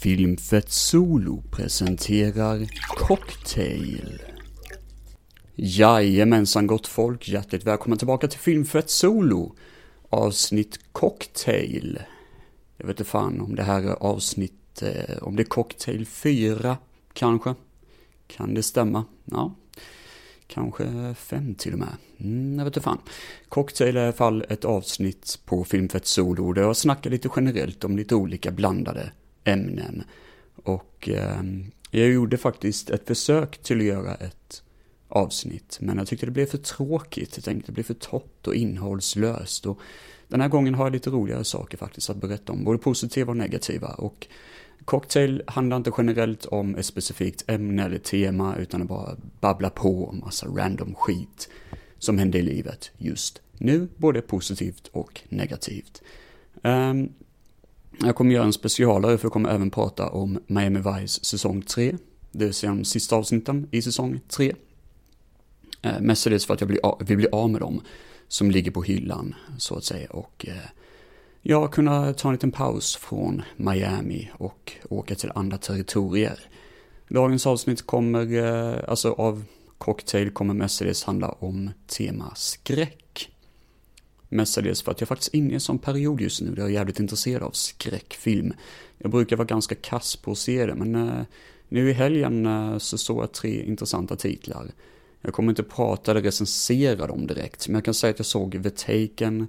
[0.00, 2.66] Filmfett Solo presenterar
[2.96, 4.22] Cocktail.
[5.54, 9.54] Jajamensan gott folk, hjärtligt välkomna tillbaka till Filmfett Solo.
[10.08, 11.98] Avsnitt Cocktail.
[12.76, 16.76] Jag vet inte fan om det här är avsnitt, eh, om det är Cocktail 4
[17.12, 17.54] kanske.
[18.26, 19.04] Kan det stämma?
[19.24, 19.54] Ja,
[20.46, 21.96] kanske fem till och med.
[22.18, 23.00] Mm, jag vet inte fan.
[23.48, 27.84] Cocktail är i alla fall ett avsnitt på Filmfett Solo där jag snackar lite generellt
[27.84, 29.12] om lite olika blandade
[29.52, 30.02] ämnen.
[30.64, 31.42] Och eh,
[31.90, 34.62] jag gjorde faktiskt ett försök till att göra ett
[35.08, 37.36] avsnitt, men jag tyckte det blev för tråkigt.
[37.36, 39.66] Jag tänkte det blev för torrt och innehållslöst.
[39.66, 39.78] Och
[40.28, 43.36] den här gången har jag lite roligare saker faktiskt att berätta om, både positiva och
[43.36, 43.88] negativa.
[43.88, 44.26] Och
[44.84, 50.08] Cocktail handlar inte generellt om ett specifikt ämne eller tema, utan det bara babbla på
[50.08, 51.48] om massa random skit
[51.98, 56.02] som händer i livet just nu, både positivt och negativt.
[56.62, 57.12] Um,
[58.04, 61.96] jag kommer göra en specialare för jag kommer även prata om Miami Vice säsong 3.
[62.32, 64.54] Det vill säga de sista avsnitten i säsong 3.
[65.82, 67.80] Eh, mestadels för att jag vill, vill bli av med dem
[68.28, 70.10] som ligger på hyllan så att säga.
[70.10, 70.54] Och eh,
[71.42, 76.40] jag kunna ta en liten paus från Miami och åka till andra territorier.
[77.08, 79.44] Dagens avsnitt kommer, eh, alltså av
[79.78, 82.99] Cocktail kommer mestadels handla om tema skräck.
[84.32, 86.70] Mestadels för att jag faktiskt är inne i en sån period just nu där jag
[86.70, 88.52] är jävligt intresserad av skräckfilm.
[88.98, 91.22] Jag brukar vara ganska kass på att se det, men eh,
[91.68, 94.70] nu i helgen eh, så såg jag tre intressanta titlar.
[95.20, 98.62] Jag kommer inte prata eller recensera dem direkt, men jag kan säga att jag såg
[98.62, 99.46] The Taken,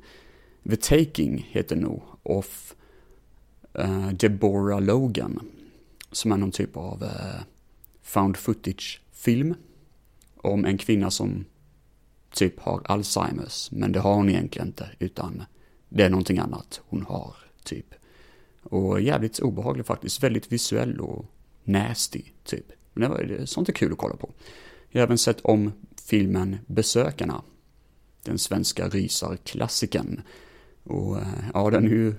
[0.69, 2.75] The Taking heter nog, of
[3.79, 5.39] uh, Deborah Logan.
[6.11, 7.03] Som är någon typ av
[8.01, 9.55] found footage-film.
[10.35, 11.45] Om en kvinna som
[12.33, 15.43] typ har Alzheimers, men det har hon egentligen inte, utan
[15.89, 17.93] det är någonting annat hon har, typ.
[18.63, 21.25] Och jävligt obehaglig faktiskt, väldigt visuell och
[21.63, 22.65] nasty, typ.
[22.93, 24.29] Men det var, sånt är kul att kolla på.
[24.89, 25.71] Jag har även sett om
[26.05, 27.41] filmen Besökarna,
[28.23, 30.21] den svenska rysarklassikern.
[30.83, 32.15] Och eh, ja, den är ju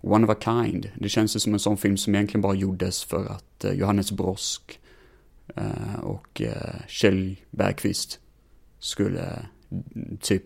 [0.00, 0.90] one of a kind.
[0.98, 4.12] Det känns ju som en sån film som egentligen bara gjordes för att eh, Johannes
[4.12, 4.80] Brosk
[5.56, 6.42] eh, och
[6.88, 8.20] Kjell Bergqvist
[8.82, 10.44] skulle mm, typ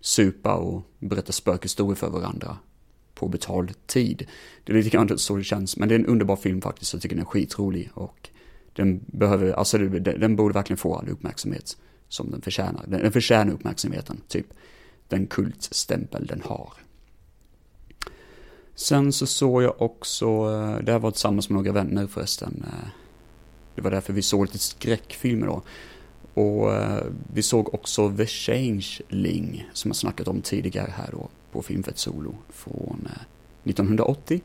[0.00, 2.56] supa och berätta spökhistorier för varandra
[3.14, 4.26] på betald tid.
[4.64, 7.02] Det är lite grann så det känns, men det är en underbar film faktiskt, jag
[7.02, 8.28] tycker den är skitrolig och
[8.72, 11.76] den behöver, alltså den borde verkligen få all uppmärksamhet
[12.08, 12.84] som den förtjänar.
[12.86, 14.46] Den förtjänar uppmärksamheten, typ
[15.08, 16.72] den kultstämpel den har.
[18.74, 22.88] Sen så såg jag också, eh, det här var tillsammans med några vänner förresten, eh,
[23.74, 25.62] det var därför vi såg lite skräckfilmer då.
[26.38, 31.62] Och eh, vi såg också The Changeling, som jag snackat om tidigare här då, på
[31.62, 34.40] Filmfett Solo, från eh, 1980.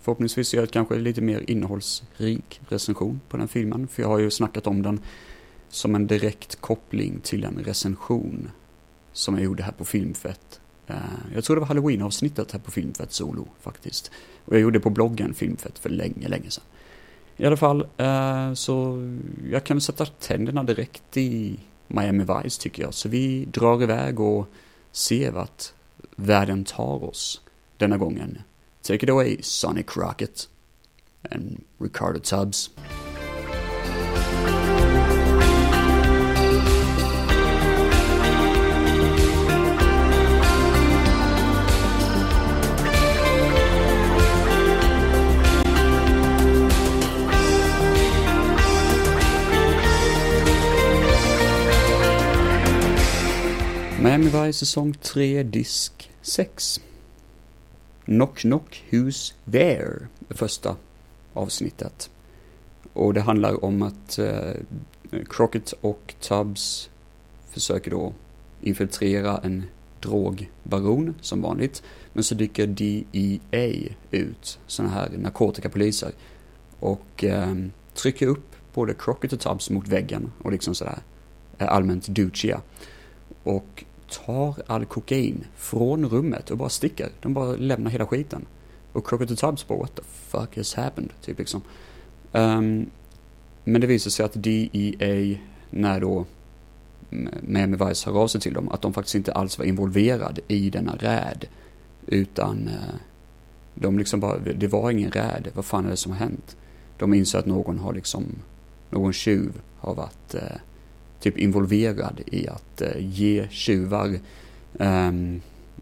[0.00, 4.30] Förhoppningsvis gör jag kanske lite mer innehållsrik recension på den filmen, för jag har ju
[4.30, 5.00] snackat om den
[5.68, 8.50] som en direkt koppling till en recension
[9.12, 10.60] som jag gjorde här på Filmfett.
[10.86, 10.96] Eh,
[11.34, 14.10] jag tror det var Halloween-avsnittet här på Filmfett Solo faktiskt.
[14.44, 16.64] Och jag gjorde det på bloggen Filmfett för länge, länge sedan.
[17.36, 19.02] I alla fall, eh, så
[19.50, 22.94] jag kan sätta tänderna direkt i Miami Vice tycker jag.
[22.94, 24.48] Så vi drar iväg och
[24.92, 25.64] ser vart
[26.16, 27.40] världen tar oss
[27.76, 28.38] denna gången.
[28.82, 30.48] Take it away, Sonic Rocket
[31.30, 32.70] and Ricardo Tubbs.
[54.04, 56.80] Miami Vice säsong 3, disk 6.
[58.04, 60.08] Knock Knock Who's There?
[60.28, 60.76] Det första
[61.32, 62.10] avsnittet.
[62.92, 64.52] Och det handlar om att eh,
[65.28, 66.90] Crockett och Tubbs
[67.50, 68.12] försöker då
[68.60, 69.62] infiltrera en
[70.00, 71.82] drogbaron som vanligt.
[72.12, 76.12] Men så dyker DEA ut, sådana här narkotikapoliser.
[76.80, 77.54] Och eh,
[77.94, 80.98] trycker upp både Crockett och Tubbs mot väggen och liksom sådär
[81.58, 82.60] eh, allmänt douchiga.
[83.42, 83.84] Och
[84.26, 87.08] tar all kokain från rummet och bara sticker.
[87.20, 88.46] De bara lämnar hela skiten.
[88.92, 91.12] Och Crocodile Tubbs bara what the fuck has happened?
[91.20, 91.62] Typ liksom.
[92.32, 92.90] Um,
[93.64, 95.38] men det visar sig att DEA,
[95.70, 96.24] när då
[97.40, 100.70] Miami Vice hör av sig till dem, att de faktiskt inte alls var involverad i
[100.70, 101.44] denna räd.
[102.06, 102.94] Utan eh,
[103.74, 106.56] de liksom bara, det var ingen räd, vad fan är det som har hänt?
[106.98, 108.24] De inser att någon har liksom,
[108.90, 110.56] någon tjuv har varit eh,
[111.24, 114.18] typ involverad i att eh, ge tjuvar
[114.78, 115.40] ehm,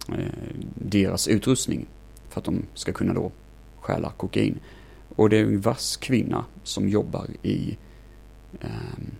[0.08, 1.86] eh, deras utrustning
[2.28, 3.32] för att de ska kunna då
[3.80, 4.58] stjäla kokain.
[5.16, 7.76] Och det är en vass kvinna som jobbar i
[8.52, 9.10] um,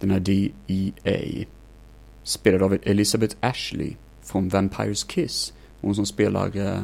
[0.00, 1.44] den här DEA.
[2.22, 5.52] Spelad av Elizabeth Ashley från Vampires Kiss.
[5.80, 6.82] Hon som spelar uh,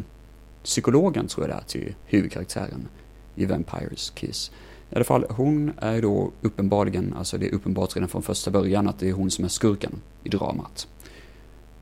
[0.63, 2.89] psykologen tror jag det är till huvudkaraktären
[3.35, 4.51] i Vampires Kiss.
[4.91, 8.89] I alla fall, hon är då uppenbarligen, alltså det är uppenbart redan från första början
[8.89, 9.93] att det är hon som är skurken
[10.25, 10.89] i dramat.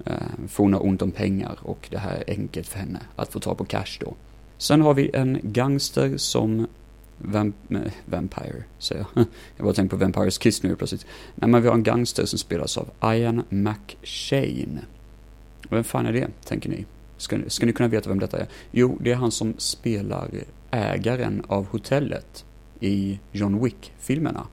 [0.04, 0.12] Eh,
[0.48, 3.40] för hon har ont om pengar och det här är enkelt för henne att få
[3.40, 4.14] tag på cash då.
[4.58, 6.66] Sen har vi en gangster som
[7.18, 9.24] Vamp eh, Vampire, säger jag.
[9.56, 11.06] Jag bara tänkte på Vampires Kiss nu plötsligt.
[11.34, 14.80] Nej, men vi har en gangster som spelas av Ian McShane.
[15.70, 16.84] Vem fan är det, tänker ni?
[17.16, 18.46] Ska, ska ni kunna veta vem detta är?
[18.70, 20.30] Jo, det är han som spelar
[20.70, 22.44] ägaren av hotellet
[22.80, 24.46] i John Wick-filmerna.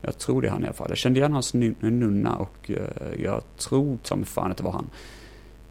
[0.00, 0.86] Jag tror det är han i alla fall.
[0.88, 4.90] Jag kände igen hans nunna och eh, jag tror som fan att det var han.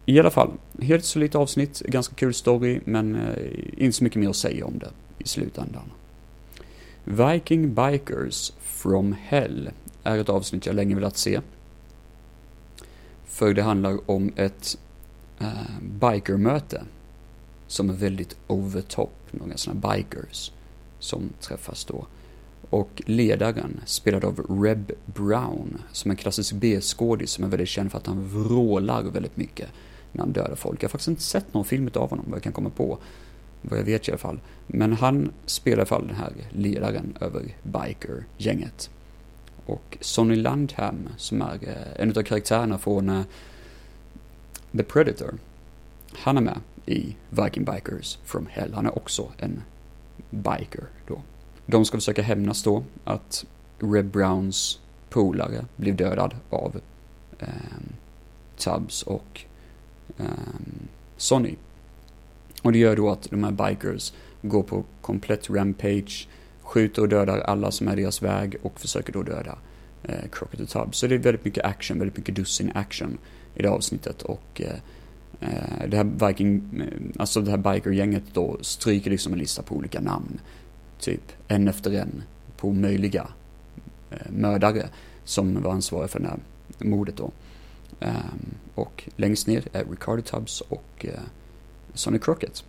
[0.06, 0.50] I alla fall,
[0.80, 4.78] helt solitt avsnitt, ganska kul story, men eh, inte så mycket mer att säga om
[4.78, 5.92] det i slutändan.
[7.04, 9.70] Viking Bikers from Hell
[10.02, 11.40] är ett avsnitt jag länge velat se.
[13.24, 14.78] För det handlar om ett
[15.40, 16.82] uh, bikermöte
[17.66, 20.52] som är väldigt over top, några sådana bikers
[21.02, 22.06] som träffas då.
[22.70, 27.90] Och ledaren, spelad av Reb Brown, som är en klassisk B-skådis som är väldigt känd
[27.90, 29.68] för att han vrålar väldigt mycket
[30.12, 30.82] när han dödar folk.
[30.82, 32.98] Jag har faktiskt inte sett någon film av honom, vad jag kan komma på.
[33.62, 34.40] Vad jag vet i alla fall.
[34.66, 38.90] Men han spelar i alla fall den här ledaren över biker-gänget.
[39.66, 43.22] Och Sonny Landham, som är eh, en av karaktärerna från eh,
[44.76, 45.34] The Predator,
[46.12, 48.74] han är med i Viking Bikers from Hell.
[48.74, 49.62] Han är också en
[50.32, 51.22] biker då.
[51.66, 53.44] De ska försöka hämnas då att
[53.78, 54.80] Reb Browns
[55.10, 56.80] polare blev dödad av
[57.38, 57.46] eh,
[58.56, 59.40] Tubbs och
[60.18, 60.26] eh,
[61.16, 61.54] Sonny.
[62.62, 64.12] Och det gör då att de här bikers
[64.42, 66.28] går på komplett rampage,
[66.62, 69.58] skjuter och dödar alla som är deras väg och försöker då döda
[70.02, 70.98] eh, Crockett och Tubbs.
[70.98, 73.18] Så det är väldigt mycket action, väldigt mycket dussin action
[73.54, 74.76] i det avsnittet och eh
[75.42, 79.74] Eh, det här Viking, eh, alltså det här bikergänget då stryker liksom en lista på
[79.74, 80.40] olika namn.
[80.98, 82.22] Typ en efter en
[82.56, 83.28] på möjliga
[84.10, 84.88] eh, mördare
[85.24, 86.38] som var ansvariga för det här
[86.78, 87.30] mordet då.
[88.00, 91.06] Ehm, och längst ner är Ricardo Tubbs och
[91.94, 92.64] Sonny Crockett.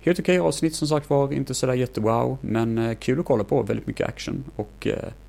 [0.00, 3.62] Helt okej okay avsnitt som sagt var, inte sådär jättewow, men kul att kolla på,
[3.62, 4.88] väldigt mycket action och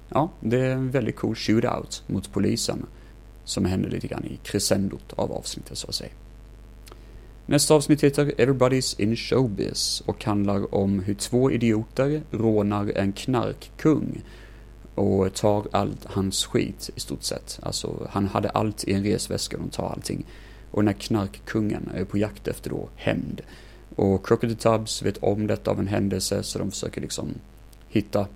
[0.09, 2.85] ja, det är en väldigt cool shootout mot polisen
[3.43, 6.11] som händer lite grann i crescendot av avsnittet så att säga.
[7.47, 14.21] Nästa avsnitt heter Everybody's in Showbiz och handlar om hur två idioter rånar en knarkkung
[14.95, 17.59] och tar allt hans skit i stort sett.
[17.61, 20.25] Alltså, han hade allt i en resväska och de tar allting.
[20.71, 23.41] Och den här knarkkungen är på jakt efter då hämnd.
[23.95, 27.27] Och Crocodile Tubbs vet om detta av en händelse så de försöker liksom
[27.87, 28.27] hitta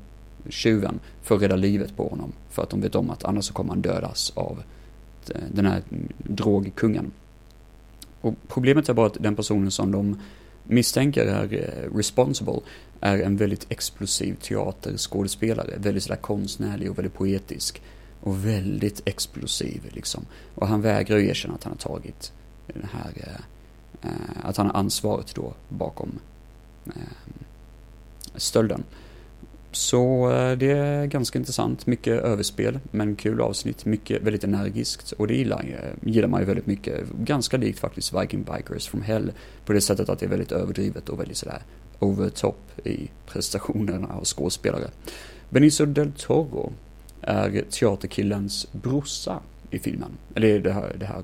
[0.50, 2.32] tjuven för att rädda livet på honom.
[2.50, 4.64] För att de vet om att annars så kommer han dödas av
[5.52, 5.82] den här
[6.18, 7.12] drogkungen.
[8.22, 10.20] Och problemet är bara att den personen som de
[10.64, 12.60] misstänker är eh, responsible
[13.00, 15.74] är en väldigt explosiv teaterskådespelare.
[15.78, 17.82] Väldigt sådär konstnärlig och väldigt poetisk.
[18.22, 20.26] Och väldigt explosiv liksom.
[20.56, 22.34] Och han vägrar ju erkänna att han har tagit
[22.68, 26.20] den här, eh, eh att han har ansvaret då bakom
[26.86, 26.94] eh,
[28.36, 28.84] stölden.
[29.72, 35.28] Så eh, det är ganska intressant, mycket överspel, men kul avsnitt, mycket väldigt energiskt och
[35.28, 37.10] det gillar, eh, gillar man ju väldigt mycket.
[37.20, 39.32] Ganska likt faktiskt Viking Bikers from Hell
[39.66, 41.62] på det sättet att det är väldigt överdrivet och väldigt sådär
[42.00, 44.88] over top i prestationerna av skådespelare.
[45.50, 46.72] Benicio del Toro
[47.22, 49.40] är teaterkillens brorsa
[49.72, 51.20] i filmen, eller det här, det här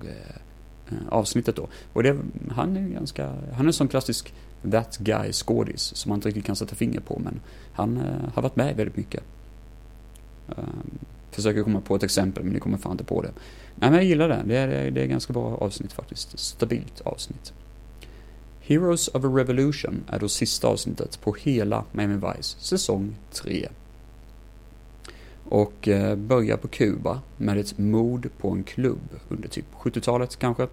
[0.90, 1.68] eh, avsnittet då.
[1.94, 2.18] Och det,
[2.52, 4.34] han är ganska, han är en sån klassisk
[4.72, 7.40] that guy skådis som man inte riktigt kan sätta finger på men
[7.74, 9.24] han uh, har varit med väldigt mycket.
[10.50, 11.00] Ehm,
[11.32, 13.32] försöker komma på ett exempel men ni kommer fan inte på det.
[13.76, 16.40] Nej men jag gillar det, det är, det är ganska bra avsnitt faktiskt.
[16.40, 17.54] Stabilt avsnitt.
[18.62, 23.68] Heroes of a Revolution är då sista avsnittet på hela Miami Vice säsong 3.
[25.50, 30.68] Och eh, börjar på Kuba med ett mord på en klubb under typ 70-talet kanske.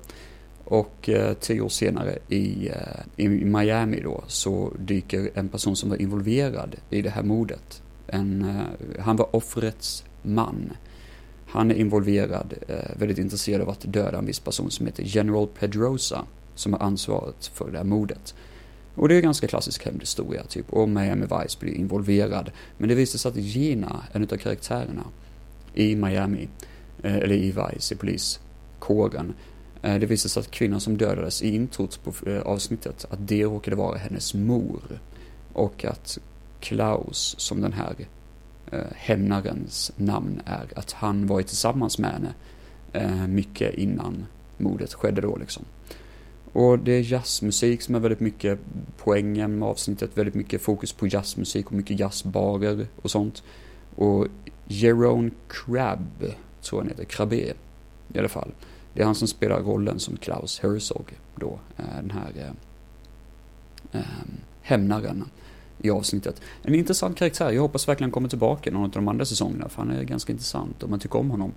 [0.65, 5.91] Och eh, tio år senare i, eh, i Miami då så dyker en person som
[5.91, 7.83] var involverad i det här mordet.
[8.07, 10.73] En, eh, han var offrets man.
[11.47, 15.47] Han är involverad, eh, väldigt intresserad av att döda en viss person som heter General
[15.47, 18.35] Pedrosa som har ansvaret för det här mordet.
[18.95, 20.73] Och det är en ganska klassisk hämndhistoria, typ.
[20.73, 22.51] Och Miami Vice blir involverad.
[22.79, 25.05] Men det visar sig att Gina, en av karaktärerna
[25.75, 26.49] i Miami,
[27.03, 29.35] eh, eller i Vice, i poliskåren,
[29.83, 33.45] Eh, det visade sig att kvinnan som dödades i introt på eh, avsnittet, att det
[33.45, 35.01] råkade vara hennes mor.
[35.53, 36.19] Och att
[36.61, 37.95] Klaus, som den här
[38.71, 42.35] eh, hämnarens namn är, att han varit tillsammans med henne
[42.93, 44.27] eh, mycket innan
[44.59, 45.65] mordet skedde då liksom.
[46.53, 48.59] Och det är jazzmusik som är väldigt mycket
[48.97, 53.43] poängen med avsnittet, väldigt mycket fokus på jazzmusik och mycket jazzbarer och sånt.
[53.95, 54.27] Och
[54.67, 56.21] Jerome Crabb,
[56.63, 57.37] tror jag han heter, Crabbe
[58.13, 58.53] i alla fall.
[58.95, 64.07] Det är han som spelar rollen som Klaus Herzog då, eh, den här eh, eh,
[64.63, 65.25] hämnaren
[65.79, 66.41] i avsnittet.
[66.63, 69.69] En intressant karaktär, jag hoppas verkligen han kommer tillbaka i någon av de andra säsongerna,
[69.69, 71.53] för han är ganska intressant och man tycker om honom.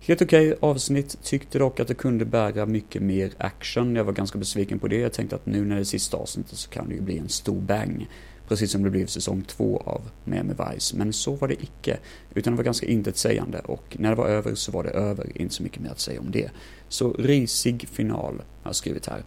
[0.00, 3.96] Helt okej okay, avsnitt, tyckte dock att det kunde bära mycket mer action.
[3.96, 4.96] Jag var ganska besviken på det.
[4.96, 7.28] Jag tänkte att nu när det är sista avsnittet så kan det ju bli en
[7.28, 8.08] stor bang.
[8.52, 10.96] Precis som det blev säsong två av Miami Vice.
[10.96, 11.98] Men så var det icke.
[12.34, 15.32] Utan det var ganska intetsägande och när det var över så var det över.
[15.34, 16.50] Inte så mycket mer att säga om det.
[16.88, 19.22] Så risig final har jag skrivit här.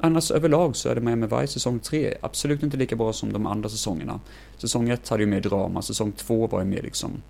[0.00, 3.46] Annars överlag så är det Miami Vice säsong 3 absolut inte lika bra som de
[3.46, 4.20] andra säsongerna.
[4.56, 7.22] Säsong 1 hade ju mer drama, säsong 2 var ju mer liksom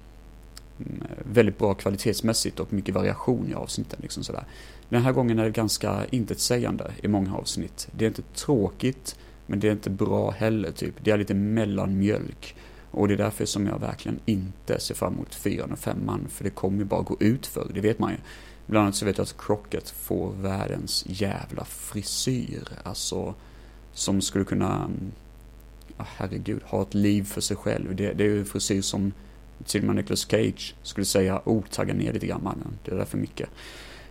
[0.79, 3.99] mm, väldigt bra kvalitetsmässigt och mycket variation i avsnitten.
[4.03, 4.45] Liksom sådär.
[4.89, 7.89] Den här gången är det ganska intetsägande i många avsnitt.
[7.93, 9.17] Det är inte tråkigt,
[9.49, 10.95] men det är inte bra heller typ.
[11.05, 12.57] Det är lite mellanmjölk.
[12.91, 16.45] Och det är därför som jag verkligen inte ser fram emot fyran och femman, för
[16.45, 18.17] det kommer ju bara gå ut för det vet man ju.
[18.67, 23.35] Bland annat så vet jag att Crockett får världens jävla frisyr, alltså
[23.93, 24.91] som skulle kunna,
[25.99, 27.97] oh, herregud, ha ett liv för sig själv.
[27.97, 29.13] Det, det är ju en frisyr som
[29.65, 32.97] till och med Nicolas Cage skulle säga, oh, tagga ner lite grann mannen, det är
[32.97, 33.49] därför mycket.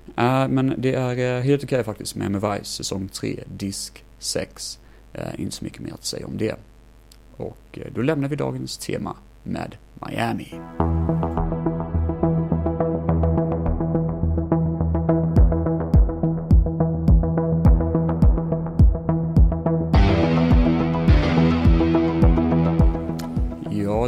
[0.07, 4.03] Uh, men det är uh, helt okej okay, faktiskt med med Vice, säsong 3, disk
[4.19, 4.79] 6.
[5.17, 6.55] Eh, inte så mycket mer att säga om det.
[7.37, 9.75] Och eh, då lämnar vi dagens tema med
[10.07, 10.59] Miami.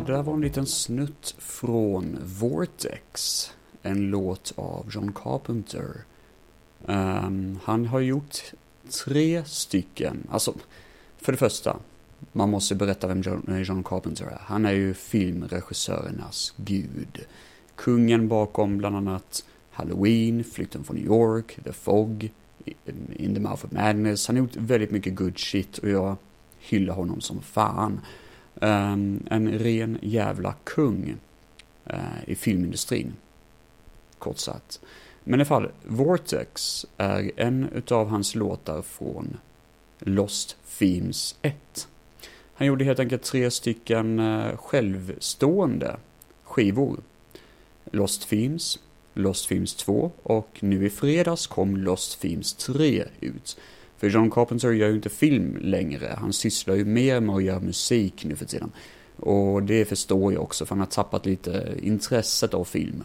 [0.10, 3.46] det där var en liten snutt från Vortex.
[3.82, 6.04] En låt av John Carpenter.
[6.86, 8.38] Um, han har gjort
[9.06, 10.54] tre stycken, alltså
[11.22, 11.78] för det första,
[12.32, 14.42] man måste berätta vem John, John Carpenter är.
[14.42, 17.26] Han är ju filmregissörernas gud.
[17.76, 22.32] Kungen bakom bland annat Halloween, Flykten från New York, The Fog,
[23.16, 24.28] In the Mouth of Madness.
[24.28, 26.16] Han har gjort väldigt mycket good shit och jag
[26.60, 28.00] hyllar honom som fan.
[28.56, 31.16] Um, en ren jävla kung
[31.94, 33.14] uh, i filmindustrin.
[34.18, 34.82] Kort sagt.
[35.24, 39.38] Men i alla fall, Vortex är en utav hans låtar från
[40.00, 41.88] Lost Themes 1.
[42.54, 45.98] Han gjorde helt enkelt tre stycken eh, självstående
[46.44, 47.00] skivor.
[47.92, 48.80] Lost Themes,
[49.14, 53.58] Lost Themes 2 och nu i fredags kom Lost Themes 3 ut.
[53.98, 56.16] För John Carpenter gör ju inte film längre.
[56.18, 58.72] Han sysslar ju mer med att göra musik nu för tiden.
[59.16, 63.04] Och det förstår jag också, för han har tappat lite intresset av film.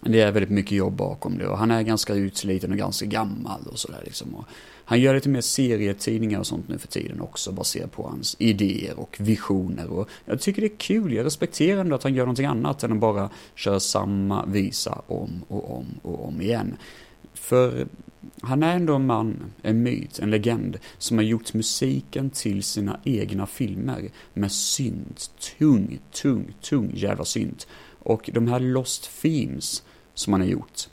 [0.00, 3.60] Det är väldigt mycket jobb bakom det och han är ganska utsliten och ganska gammal
[3.66, 4.34] och sådär liksom.
[4.34, 4.44] Och
[4.84, 8.98] han gör lite mer serietidningar och sånt nu för tiden också baserat på hans idéer
[8.98, 9.86] och visioner.
[9.86, 12.92] Och jag tycker det är kul, jag respekterar ändå att han gör någonting annat än
[12.92, 16.76] att bara köra samma visa om och om och om igen.
[17.34, 17.86] För
[18.42, 23.00] han är ändå en man, en myt, en legend som har gjort musiken till sina
[23.04, 27.66] egna filmer med synt, tung, tung, tung jävla synt.
[28.04, 29.82] Och de här Lost Themes
[30.14, 30.88] som han har gjort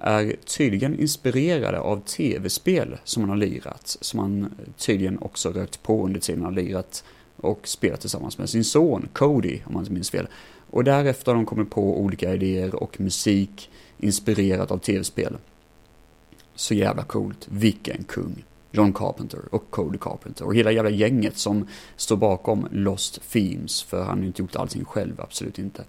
[0.00, 6.04] är tydligen inspirerade av tv-spel som han har lirat, som han tydligen också rökt på
[6.04, 7.04] under tiden han har lirat
[7.36, 10.26] och spelat tillsammans med sin son Cody, om man inte minns fel.
[10.70, 15.36] Och därefter har de kommit på olika idéer och musik inspirerat av tv-spel.
[16.54, 17.46] Så jävla coolt.
[17.50, 18.44] Vilken kung.
[18.70, 24.04] John Carpenter och Cody Carpenter och hela jävla gänget som står bakom Lost Themes, för
[24.04, 25.84] han har inte gjort allting själv, absolut inte.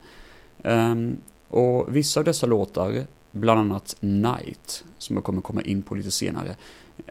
[0.64, 5.96] Um, och vissa av dessa låtar, bland annat Night, som jag kommer komma in på
[5.96, 6.56] lite senare,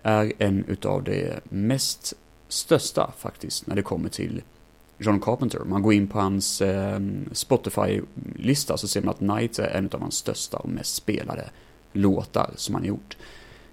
[0.03, 2.15] är en utav de mest
[2.49, 4.43] största faktiskt när det kommer till
[4.99, 5.61] John Carpenter.
[5.65, 7.01] Man går in på hans eh,
[7.33, 11.51] Spotify-lista så ser man att Night är en av hans största och mest spelade
[11.93, 13.17] låtar som han har gjort.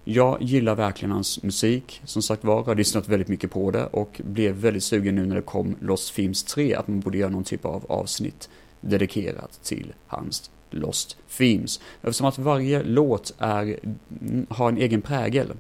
[0.04, 4.22] Jag gillar verkligen hans musik, som sagt var, har lyssnat väldigt mycket på det och
[4.24, 7.44] blev väldigt sugen nu när det kom Lost Films 3 att man borde göra någon
[7.44, 8.50] typ av avsnitt
[8.86, 11.80] dedikerat till hans Lost Themes.
[12.02, 13.80] Eftersom att varje låt är,
[14.50, 15.54] har en egen prägel,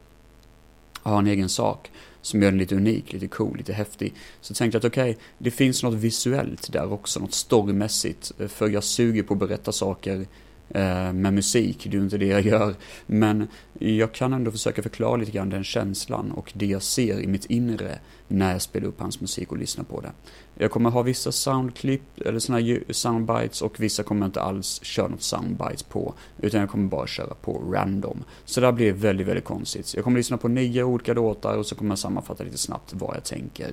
[0.93, 1.91] har en egen sak
[2.21, 4.13] som gör den lite unik, lite cool, lite häftig.
[4.41, 8.69] Så tänkte jag att okej, okay, det finns något visuellt där också, något storymässigt, för
[8.69, 10.27] jag suger på att berätta saker eh,
[10.69, 12.75] Eh, med musik, det är ju inte det jag gör.
[13.05, 13.47] Men
[13.79, 17.45] jag kan ändå försöka förklara lite grann den känslan och det jag ser i mitt
[17.45, 20.11] inre när jag spelar upp hans musik och lyssnar på det.
[20.57, 24.79] Jag kommer ha vissa soundklipp, eller sådana här soundbites och vissa kommer jag inte alls
[24.83, 26.13] köra något soundbites på.
[26.41, 28.23] Utan jag kommer bara köra på random.
[28.45, 29.93] Så det här blir väldigt, väldigt konstigt.
[29.93, 33.15] Jag kommer lyssna på nio olika låtar och så kommer jag sammanfatta lite snabbt vad
[33.15, 33.71] jag tänker.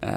[0.00, 0.10] Eh,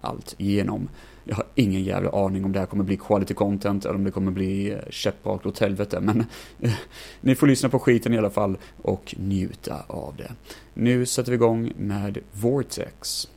[0.00, 0.88] allt igenom.
[1.24, 4.10] Jag har ingen jävla aning om det här kommer bli quality content eller om det
[4.10, 6.00] kommer bli eh, käpprakt åt helvete.
[6.00, 6.24] Men
[6.60, 6.72] eh,
[7.20, 10.32] ni får lyssna på skiten i alla fall och njuta av det.
[10.74, 13.28] Nu sätter vi igång med Vortex.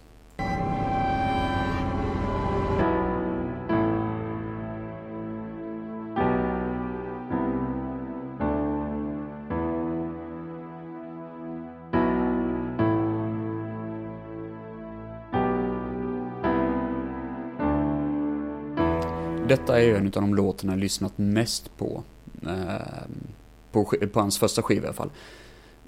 [19.57, 22.03] Detta är en av de låtarna jag lyssnat mest på.
[22.47, 23.27] Ehm,
[23.71, 25.09] på, på hans första skiva i alla fall.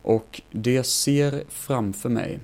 [0.02, 2.40] Och det jag ser framför mig,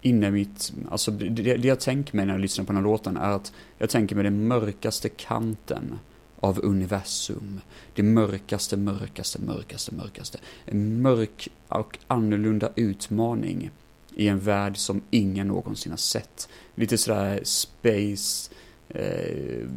[0.00, 2.90] inne i mitt, alltså det, det jag tänker mig när jag lyssnar på den här
[2.90, 5.98] låten är att jag tänker mig den mörkaste kanten
[6.40, 7.60] av universum.
[7.94, 10.38] Det mörkaste, mörkaste, mörkaste, mörkaste.
[10.64, 13.70] En mörk och annorlunda utmaning
[14.14, 16.48] i en värld som ingen någonsin har sett.
[16.74, 18.50] Lite sådär space,
[18.94, 19.68] eh,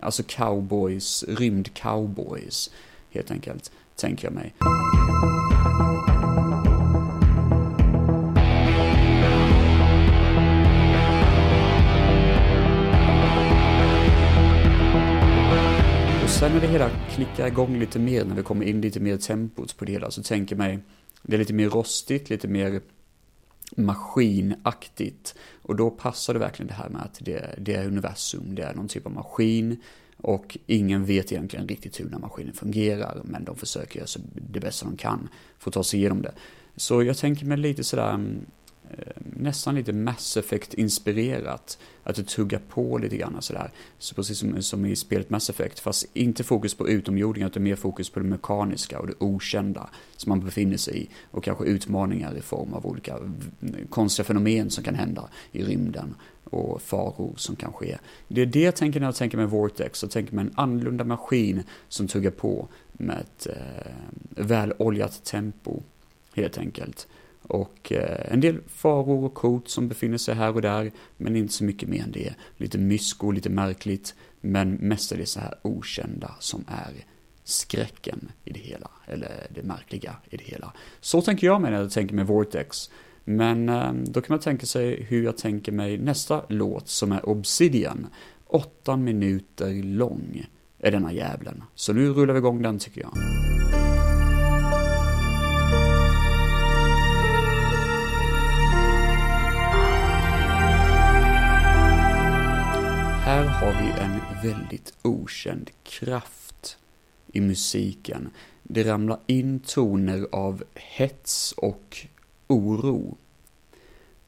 [0.00, 2.70] alltså cowboys, rymdcowboys
[3.10, 4.54] helt enkelt, tänker jag mig.
[16.24, 19.16] Och sen när det hela klickar igång lite mer, när vi kommer in lite mer
[19.16, 20.78] tempot på det hela, så tänker jag mig,
[21.22, 22.80] det är lite mer rostigt, lite mer
[23.76, 25.34] maskinaktigt.
[25.62, 28.74] Och då passar det verkligen det här med att det, det är universum, det är
[28.74, 29.76] någon typ av maskin.
[30.16, 34.08] Och ingen vet egentligen riktigt hur den här maskinen fungerar, men de försöker göra
[34.50, 36.32] det bästa de kan för att ta sig igenom det.
[36.76, 38.46] Så jag tänker mig lite sådär, mm,
[38.98, 41.78] Eh, nästan lite Mass Effect-inspirerat.
[42.02, 43.70] Att du tuggar på lite grann sådär.
[43.98, 47.76] Så precis som, som i spelet Mass Effect, fast inte fokus på utomjordingar utan mer
[47.76, 51.08] fokus på det mekaniska och det okända som man befinner sig i.
[51.30, 53.18] Och kanske utmaningar i form av olika
[53.90, 57.98] konstiga fenomen som kan hända i rymden och faror som kan ske.
[58.28, 61.04] Det är det jag tänker när jag tänker med Vortex, jag tänker med en annorlunda
[61.04, 65.82] maskin som tuggar på med ett eh, väloljat tempo,
[66.34, 67.06] helt enkelt.
[67.48, 71.52] Och eh, en del faror och hot som befinner sig här och där, men inte
[71.52, 72.34] så mycket mer än det.
[72.56, 77.04] Lite mysko, lite märkligt, men mestadels så här okända som är
[77.44, 80.72] skräcken i det hela, eller det märkliga i det hela.
[81.00, 82.90] Så tänker jag mig när jag tänker med Vortex.
[83.24, 87.28] Men ehm, då kan man tänka sig hur jag tänker mig nästa låt som är
[87.28, 88.06] Obsidian.
[88.46, 90.46] Åtta minuter lång
[90.78, 91.64] är denna jävlen.
[91.74, 93.12] Så nu rullar vi igång den tycker jag.
[103.26, 106.78] Här har vi en väldigt okänd kraft
[107.32, 108.30] i musiken.
[108.62, 112.06] Det ramlar in toner av hets och
[112.46, 113.16] oro.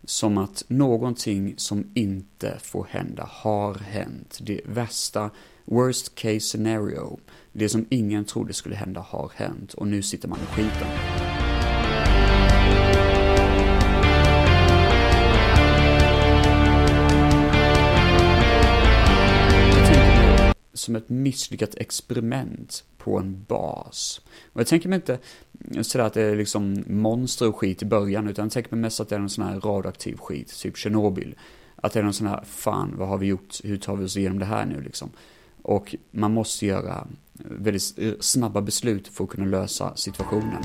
[0.05, 4.39] Som att någonting som inte får hända har hänt.
[4.43, 5.31] Det värsta,
[5.65, 7.19] worst case scenario.
[7.53, 11.18] Det som ingen trodde skulle hända har hänt och nu sitter man i skiten.
[20.89, 24.21] Som ett misslyckat experiment på en bas.
[24.53, 25.19] Och jag tänker mig inte
[25.83, 29.01] sådär att det är liksom monster och skit i början, utan jag tänker mig mest
[29.01, 31.35] att det är någon sån här radioaktiv skit, typ Tjernobyl.
[31.77, 34.17] Att det är någon sån här, fan vad har vi gjort, hur tar vi oss
[34.17, 35.11] igenom det här nu liksom?
[35.63, 40.63] Och man måste göra väldigt snabba beslut för att kunna lösa situationen.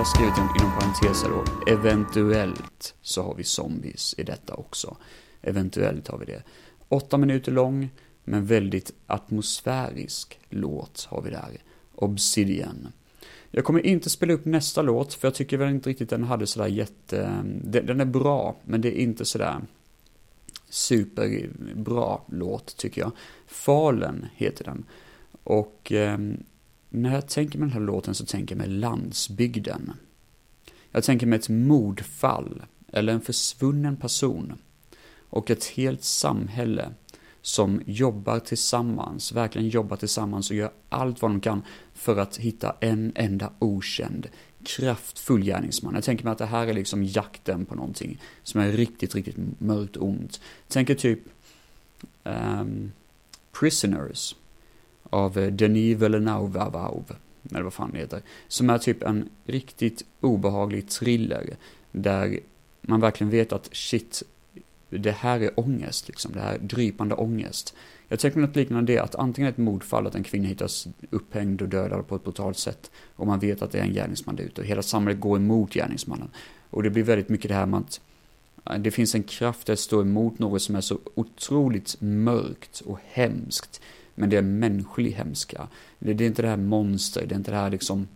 [0.00, 4.96] Har skrivit inom parentes här då, eventuellt så har vi zombies i detta också.
[5.42, 6.42] Eventuellt har vi det.
[6.88, 7.90] Åtta minuter lång,
[8.24, 11.62] men väldigt atmosfärisk låt har vi där.
[11.94, 12.92] Obsidian.
[13.50, 16.46] Jag kommer inte spela upp nästa låt, för jag tycker väl inte riktigt den hade
[16.46, 17.42] sådär jätte...
[17.64, 19.60] Den är bra, men det är inte sådär
[20.68, 23.12] superbra låt, tycker jag.
[23.46, 24.84] Falen heter den.
[25.44, 26.42] Och ehm,
[26.90, 29.92] när jag tänker med den här låten så tänker jag mig landsbygden.
[30.90, 34.58] Jag tänker mig ett mordfall, eller en försvunnen person.
[35.30, 36.90] Och ett helt samhälle
[37.42, 41.62] som jobbar tillsammans, verkligen jobbar tillsammans och gör allt vad de kan
[41.94, 44.28] för att hitta en enda okänd
[44.64, 45.94] kraftfull gärningsman.
[45.94, 49.60] Jag tänker mig att det här är liksom jakten på någonting som är riktigt, riktigt
[49.60, 50.40] mörkt ont.
[50.68, 51.20] Tänker typ
[52.24, 52.92] um,
[53.52, 54.34] Prisoners
[55.10, 56.60] av eh, Denis Villeneuve,
[57.50, 61.56] eller vad fan det heter, som är typ en riktigt obehaglig thriller
[61.92, 62.40] där
[62.80, 64.22] man verkligen vet att shit,
[64.90, 67.74] det här är ångest liksom, det här är drypande ångest.
[68.08, 71.62] Jag tänker mig något liknande det, att antingen ett mordfall, att en kvinna hittas upphängd
[71.62, 74.44] och dödad på ett brutalt sätt, och man vet att det är en gärningsman där
[74.44, 76.28] ute, och hela samhället går emot gärningsmannen.
[76.70, 78.00] Och det blir väldigt mycket det här med att
[78.70, 82.98] eh, det finns en kraft att stå emot något som är så otroligt mörkt och
[83.04, 83.80] hemskt.
[84.20, 85.68] Men det är mänsklig hemska.
[85.98, 88.08] Det är inte det här monster, det är inte det här liksom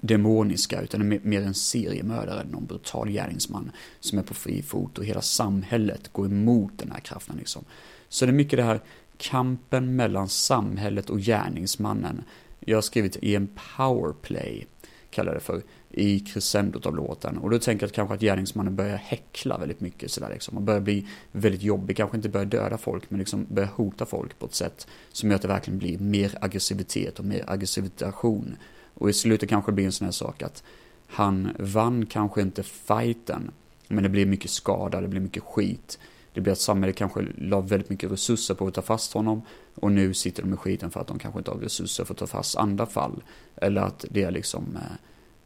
[0.00, 4.98] demoniska, utan det är mer en seriemördare, någon brutal gärningsman som är på fri fot
[4.98, 7.64] och hela samhället går emot den här kraften liksom.
[8.08, 8.80] Så det är mycket det här
[9.16, 12.24] kampen mellan samhället och gärningsmannen.
[12.60, 14.66] Jag har skrivit i en powerplay,
[15.10, 17.38] kallar det för, i crescendot av låten.
[17.38, 20.56] Och då tänker jag kanske att gärningsmannen börjar häckla väldigt mycket sådär liksom.
[20.56, 24.38] Och börjar bli väldigt jobbig, kanske inte börjar döda folk, men liksom börjar hota folk
[24.38, 28.56] på ett sätt som gör att det verkligen blir mer aggressivitet och mer aggressivitation.
[28.94, 30.62] Och i slutet kanske det blir en sån här sak att
[31.06, 33.50] han vann kanske inte fighten,
[33.88, 35.98] men det blir mycket skada, det blir mycket skit.
[36.32, 39.42] Det blir att samhället kanske la väldigt mycket resurser på att ta fast honom
[39.74, 42.18] och nu sitter de i skiten för att de kanske inte har resurser för att
[42.18, 43.22] ta fast andra fall.
[43.56, 44.96] Eller att det är liksom eh,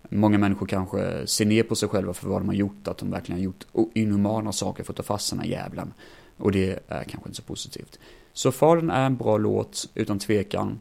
[0.09, 3.11] Många människor kanske ser ner på sig själva för vad de har gjort, att de
[3.11, 3.65] verkligen har gjort
[3.95, 5.93] inhumana saker för att ta fast den här jävlen.
[6.37, 7.99] Och det är kanske inte så positivt.
[8.33, 10.81] Så Fadern är en bra låt, utan tvekan.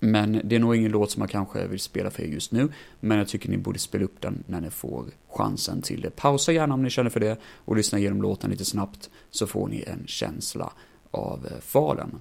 [0.00, 2.68] Men det är nog ingen låt som jag kanske vill spela för er just nu,
[3.00, 6.10] men jag tycker ni borde spela upp den när ni får chansen till det.
[6.16, 9.68] Pausa gärna om ni känner för det och lyssna igenom låten lite snabbt så får
[9.68, 10.72] ni en känsla
[11.10, 12.18] av eh, Fadern.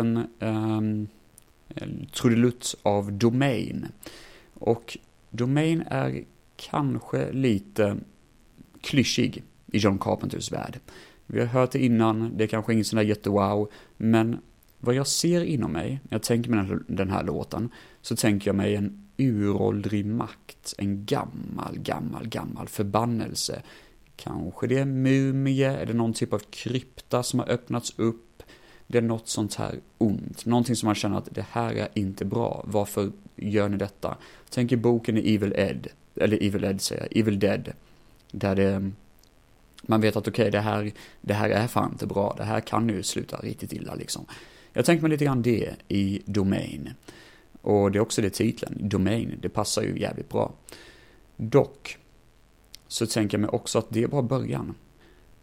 [0.00, 3.86] Liten eh, trudelutt av Domain.
[4.54, 4.98] Och
[5.30, 6.24] Domain är
[6.56, 7.96] kanske lite
[8.80, 10.80] klyschig i John Carpenters värld.
[11.26, 14.38] Vi har hört det innan, det är kanske ingen sån där jättewow, men
[14.78, 17.70] vad jag ser inom mig, när jag tänker mig den här låten,
[18.02, 23.62] så tänker jag mig en uråldrig makt, en gammal, gammal, gammal förbannelse.
[24.16, 28.29] Kanske det är en mumie, eller någon typ av krypta som har öppnats upp,
[28.90, 32.24] det är något sånt här ont, någonting som man känner att det här är inte
[32.24, 34.16] bra, varför gör ni detta?
[34.48, 37.72] Tänk i boken i Evil Ed, eller Evil Ed säger jag, Evil Dead,
[38.30, 38.90] där det,
[39.82, 42.60] man vet att okej, okay, det, här, det här är fan inte bra, det här
[42.60, 44.26] kan ju sluta riktigt illa liksom.
[44.72, 46.90] Jag tänker mig lite grann det i Domain.
[47.62, 50.52] Och det är också det titeln, Domain, det passar ju jävligt bra.
[51.36, 51.98] Dock,
[52.88, 54.74] så tänker jag mig också att det är bara början.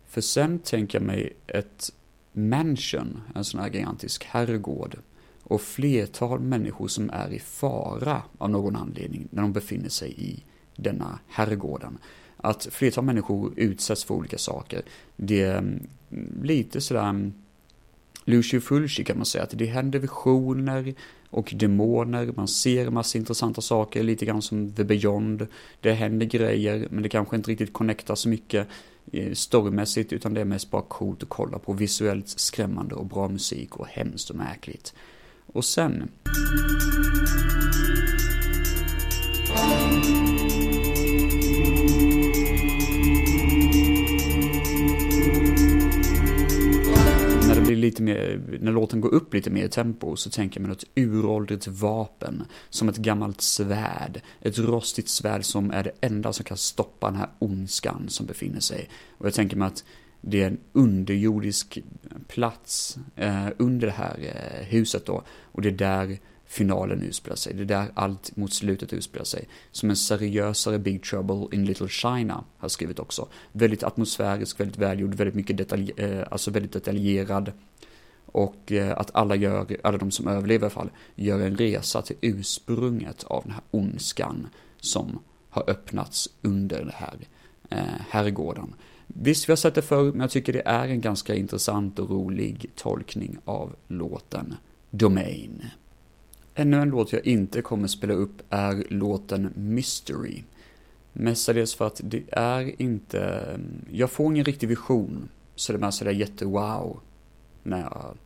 [0.08, 1.92] För sen tänker jag mig ett
[2.38, 4.98] mansion, en sån här gigantisk herrgård,
[5.44, 10.44] och flertal människor som är i fara av någon anledning när de befinner sig i
[10.76, 11.98] denna herrgården.
[12.38, 14.82] Att flertal människor utsätts för olika saker.
[15.16, 15.88] Det är mm,
[16.44, 17.34] lite sådär mm,
[18.26, 20.94] Lucio Fulci kan man säga, att det händer visioner
[21.30, 25.48] och demoner, man ser massa intressanta saker, lite grann som The Beyond.
[25.82, 28.68] Det händer grejer, men det kanske inte riktigt connectar så mycket
[29.34, 31.74] storymässigt, utan det är mest bara coolt att kolla på.
[31.74, 34.94] Visuellt skrämmande och bra musik och hemskt och märkligt.
[35.54, 36.10] Och sen...
[47.78, 50.84] lite mer, när låten går upp lite mer i tempo så tänker jag mig något
[50.96, 52.44] uråldrigt vapen.
[52.70, 54.22] Som ett gammalt svärd.
[54.42, 58.60] Ett rostigt svärd som är det enda som kan stoppa den här ondskan som befinner
[58.60, 58.90] sig.
[59.18, 59.84] Och jag tänker mig att
[60.22, 61.80] det är en underjordisk
[62.28, 65.24] plats eh, under det här eh, huset då.
[65.52, 67.54] Och det är där finalen utspelar sig.
[67.54, 69.48] Det är där allt mot slutet utspelar sig.
[69.72, 73.28] Som en seriösare Big Trouble in Little China har skrivit också.
[73.52, 77.52] Väldigt atmosfärisk, väldigt välgjord, väldigt mycket detalj, eh, alltså väldigt detaljerad.
[78.26, 82.02] Och eh, att alla gör, alla de som överlever i alla fall, gör en resa
[82.02, 84.48] till ursprunget av den här ondskan
[84.80, 87.18] som har öppnats under den här
[87.70, 88.74] eh, herrgården.
[89.08, 92.10] Visst, vi har sett det förr, men jag tycker det är en ganska intressant och
[92.10, 94.56] rolig tolkning av låten
[94.90, 95.64] Domain.
[96.60, 100.44] Ännu en låt jag inte kommer spela upp är låten Mystery.
[101.14, 105.92] Mestadels för att det är inte, mm, jag får ingen riktig vision så det är
[105.92, 107.00] sådär jättewow
[107.64, 108.18] när jag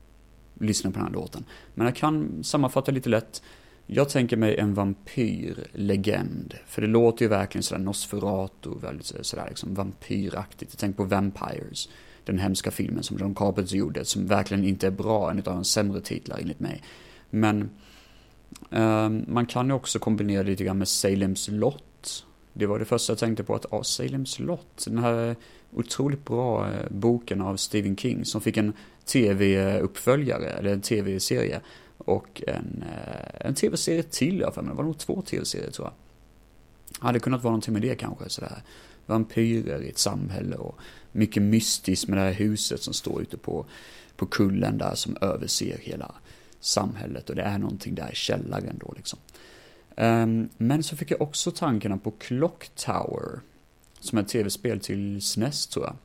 [0.60, 1.44] lyssnar på den här låten.
[1.74, 3.42] Men jag kan sammanfatta lite lätt.
[3.86, 6.54] Jag tänker mig en vampyrlegend.
[6.68, 10.72] För det låter ju verkligen sådär Nosferatu, väldigt sådär liksom vampyraktigt.
[10.74, 11.90] Jag tänker på Vampires.
[12.24, 15.64] Den hemska filmen som John Carpenter gjorde, som verkligen inte är bra, en av de
[15.64, 16.84] sämre titlar enligt mig.
[17.30, 17.70] Men
[18.72, 22.26] Ehm, man kan ju också kombinera lite grann med Salems Lot.
[22.54, 25.36] Det var det första jag tänkte på, att ja, Salems Lot, den här
[25.74, 28.74] otroligt bra eh, boken av Stephen King som fick en
[29.06, 31.62] tv-uppföljare, eller en tv-serie.
[31.98, 34.72] Och en, eh, en tv-serie till, jag för mig.
[34.72, 35.94] Det var nog två tv-serier tror jag.
[37.06, 38.64] Hade kunnat vara någonting med det kanske, sådär.
[39.06, 40.80] Vampyrer i ett samhälle och
[41.12, 43.66] mycket mystiskt med det här huset som står ute på,
[44.16, 46.16] på kullen där som överser hela
[46.62, 49.20] samhället och det är någonting där i källaren då liksom.
[49.98, 53.40] Um, men så fick jag också tankarna på Clock Tower,
[54.00, 55.96] som är ett tv-spel till SNES tror jag.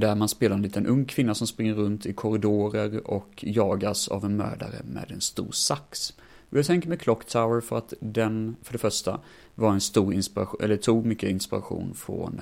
[0.00, 4.24] Där man spelar en liten ung kvinna som springer runt i korridorer och jagas av
[4.24, 6.14] en mördare med en stor sax.
[6.50, 9.20] Och jag tänker med Clock Tower för att den, för det första,
[9.54, 12.40] var en stor inspiration, eller tog mycket inspiration från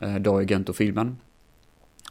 [0.00, 1.16] eh, eh, Dario Gento-filmen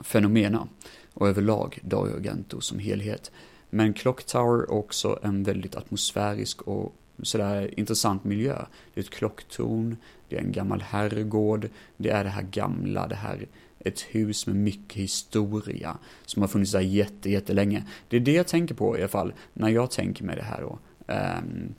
[0.03, 0.67] Fenomena
[1.13, 3.31] och överlag Dario Gento som helhet.
[3.73, 8.65] Men Clock Tower är också en väldigt atmosfärisk och sådär intressant miljö.
[8.93, 9.97] Det är ett klocktorn,
[10.29, 13.47] det är en gammal herrgård, det är det här gamla, det här
[13.79, 17.83] ett hus med mycket historia som har funnits där jätte, jättelänge.
[18.09, 20.61] Det är det jag tänker på i alla fall när jag tänker mig det här
[20.61, 20.79] då.
[21.13, 21.75] Um,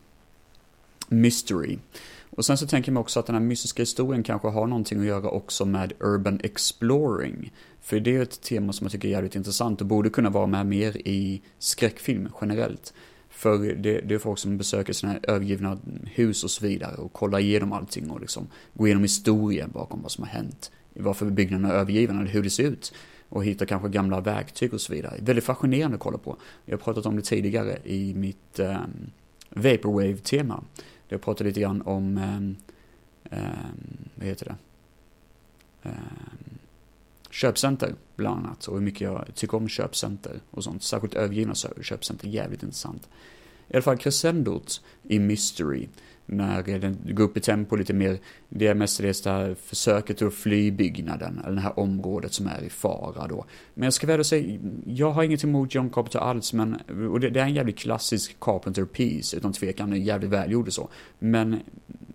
[1.09, 1.79] mystery.
[2.37, 5.01] Och sen så tänker jag mig också att den här mystiska historien kanske har någonting
[5.01, 7.53] att göra också med urban exploring.
[7.81, 10.47] För det är ett tema som jag tycker är jävligt intressant och borde kunna vara
[10.47, 12.95] med mer i skräckfilm generellt.
[13.29, 17.39] För det, det är folk som besöker sina övergivna hus och så vidare och kollar
[17.39, 20.71] igenom allting och liksom går igenom historien bakom vad som har hänt.
[20.95, 22.93] Varför byggnaderna är övergivna eller hur det ser ut.
[23.29, 25.15] Och hittar kanske gamla verktyg och så vidare.
[25.21, 26.37] Väldigt fascinerande att kolla på.
[26.65, 29.11] Jag har pratat om det tidigare i mitt um,
[29.49, 30.65] Vaporwave-tema.
[31.13, 33.67] Jag pratade lite grann om, eh, eh,
[34.15, 34.57] vad heter det?
[35.89, 35.95] eh,
[37.31, 40.83] köpcenter bland annat och hur mycket jag tycker om köpcenter och sånt.
[40.83, 43.09] Särskilt övergivna köpcenter, jävligt intressant.
[43.69, 45.89] I alla fall crescendot i Mystery,
[46.27, 50.35] när den går upp i tempo lite mer, det är mestadels det här försöket att
[50.35, 53.45] fly byggnaden, eller det här området som är i fara då.
[53.75, 56.77] Men jag ska väl säga, jag har inget emot John Carpenter alls, men,
[57.11, 60.67] och det, det är en jävligt klassisk Carpenter piece, utan tvekan, den är jävligt välgjord
[60.67, 60.89] och så.
[61.19, 61.61] Men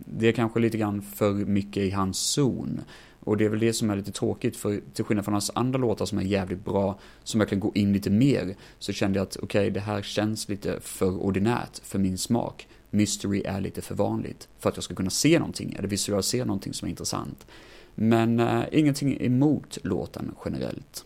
[0.06, 2.82] det är kanske lite grann för mycket i hans zon.
[3.20, 5.80] Och det är väl det som är lite tråkigt, för till skillnad från hans andra
[5.80, 9.38] låtar som är jävligt bra, som verkligen går in lite mer, så kände jag att
[9.38, 12.68] okej, okay, det här känns lite för ordinärt för min smak.
[12.90, 16.74] Mystery är lite för vanligt för att jag ska kunna se någonting, eller visualisera någonting
[16.74, 17.48] som är intressant.
[17.96, 21.06] Men eh, ingenting emot låten generellt.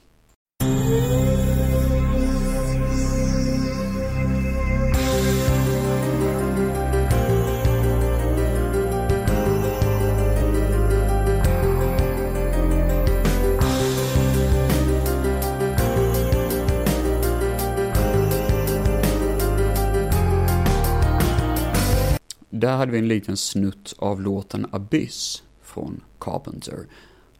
[22.62, 26.86] Där hade vi en liten snutt av låten Abyss från Carpenter.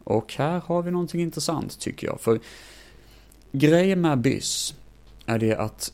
[0.04, 2.40] Och här har vi någonting intressant tycker jag, för
[3.52, 4.76] grejen med Abyss
[5.26, 5.94] är det att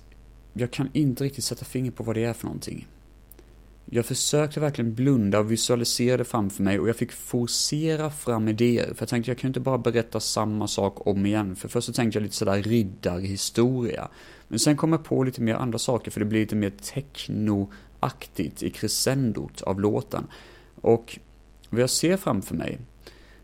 [0.53, 2.87] jag kan inte riktigt sätta finger på vad det är för någonting.
[3.85, 8.85] Jag försökte verkligen blunda och visualisera det framför mig och jag fick forcera fram idéer.
[8.93, 11.55] För jag tänkte jag kan inte bara berätta samma sak om igen.
[11.55, 14.09] För först så tänkte jag lite sådär riddarhistoria.
[14.47, 17.71] Men sen kom jag på lite mer andra saker för det blir lite mer techno
[18.07, 20.27] aktigt i crescendot av låten.
[20.81, 21.19] Och
[21.69, 22.79] vad jag ser framför mig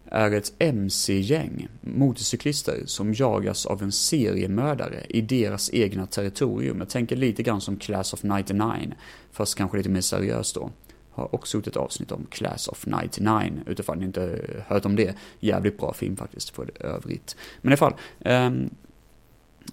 [0.05, 6.79] är ett MC-gäng, motorcyklister, som jagas av en seriemördare i deras egna territorium.
[6.79, 8.93] Jag tänker lite grann som Class of 99,
[9.31, 10.71] fast kanske lite mer seriöst då.
[11.11, 15.15] Har också gjort ett avsnitt om Class of 99, utifall ni inte hört om det.
[15.39, 17.35] Jävligt bra film faktiskt, för övrigt.
[17.61, 18.69] Men i alla fall, ehm,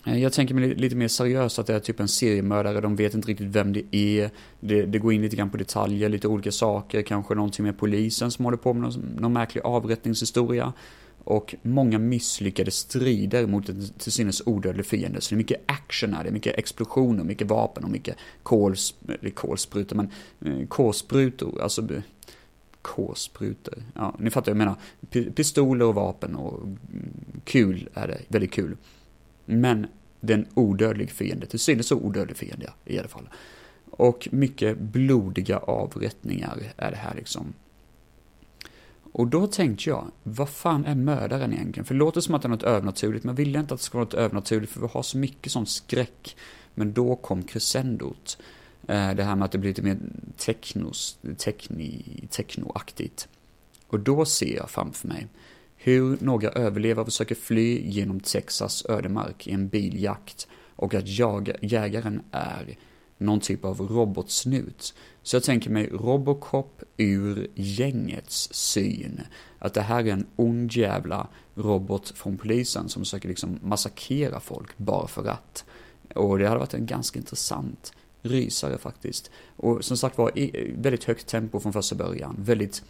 [0.07, 3.15] Eh, jag tänker mig lite mer seriöst att det är typ en seriemördare, de vet
[3.15, 4.31] inte riktigt vem det är.
[4.61, 8.31] Det, det, går in lite grann på detaljer, lite olika saker, kanske någonting med polisen
[8.31, 10.73] som håller på med någon, någon märklig avrättningshistoria.
[11.25, 15.21] Och många misslyckade strider mot en till synes odödlig fiende.
[15.21, 18.95] Så det är mycket action här, det är mycket explosioner, mycket vapen och mycket kols,
[19.21, 20.11] eller kolsprutor, men
[20.45, 21.89] eh, kolsprutor, alltså
[22.83, 23.75] K-sprutor.
[23.95, 24.77] Ja, ni fattar vad jag
[25.11, 25.33] menar.
[25.33, 26.69] Pistoler och vapen och
[27.45, 28.77] kul är det, väldigt kul.
[29.51, 29.87] Men
[30.21, 33.29] det är en odödlig fiende, till synes så odödlig fiende i alla fall.
[33.91, 37.53] Och mycket blodiga avrättningar är det här liksom.
[39.13, 41.85] Och då tänkte jag, vad fan är mördaren egentligen?
[41.85, 43.85] För det låter som att det är något övernaturligt, men jag ville inte att det
[43.85, 46.37] ska vara något övernaturligt, för vi har så mycket sån skräck.
[46.75, 48.39] Men då kom crescendot.
[48.89, 49.99] Eh, det här med att det blir lite mer
[50.37, 53.29] technos, techni, technoaktigt.
[53.87, 55.27] Och då ser jag framför mig
[55.83, 62.23] hur några överlevare försöker fly genom Texas ödemark i en biljakt och att jag, jägaren
[62.31, 62.79] är
[63.19, 64.95] någon typ av robotsnut.
[65.23, 69.21] Så jag tänker mig Robocop ur gängets syn.
[69.59, 74.79] Att det här är en ond jävla robot från polisen som försöker liksom massakrera folk
[74.79, 75.65] bara för att.
[76.15, 79.31] Och det hade varit en ganska intressant rysare faktiskt.
[79.57, 80.33] Och som sagt var,
[80.83, 82.37] väldigt högt tempo från första början.
[82.39, 82.83] Väldigt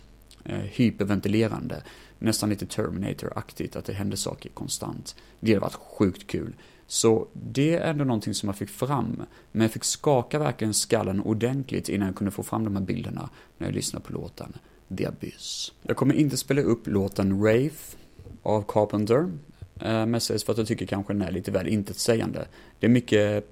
[0.44, 1.82] eh, hyperventilerande.
[2.22, 5.16] Nästan lite Terminator-aktigt, att det händer saker konstant.
[5.40, 6.54] Det hade varit sjukt kul.
[6.86, 9.22] Så det är ändå någonting som jag fick fram.
[9.52, 13.30] Men jag fick skaka verkligen skallen ordentligt innan jag kunde få fram de här bilderna
[13.58, 14.52] när jag lyssnade på låten
[14.98, 15.72] The Abyss.
[15.82, 17.96] Jag kommer inte spela upp låten Wraith
[18.42, 19.32] av Carpenter.
[19.80, 22.46] Eh, mestadels för att jag tycker kanske den är lite väl intetsägande.
[22.78, 23.46] Det är mycket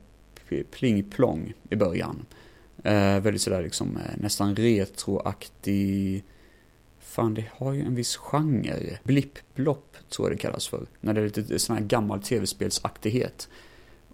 [0.71, 2.27] pling-plong i början.
[2.83, 6.25] Eh, väldigt sådär liksom eh, nästan retroaktig
[7.01, 8.99] fan det har ju en viss genre.
[9.05, 10.87] Blipp-blopp tror jag det kallas för.
[11.01, 13.49] När det är lite sån här gammal tv-spelsaktighet.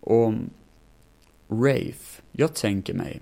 [0.00, 0.50] Och mm,
[1.46, 3.20] Wraith, jag tänker mig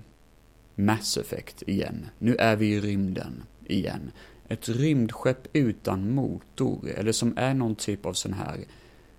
[0.74, 2.08] Mass Effect igen.
[2.18, 4.10] Nu är vi i rymden igen.
[4.48, 8.64] Ett rymdskepp utan motor, eller som är någon typ av sån här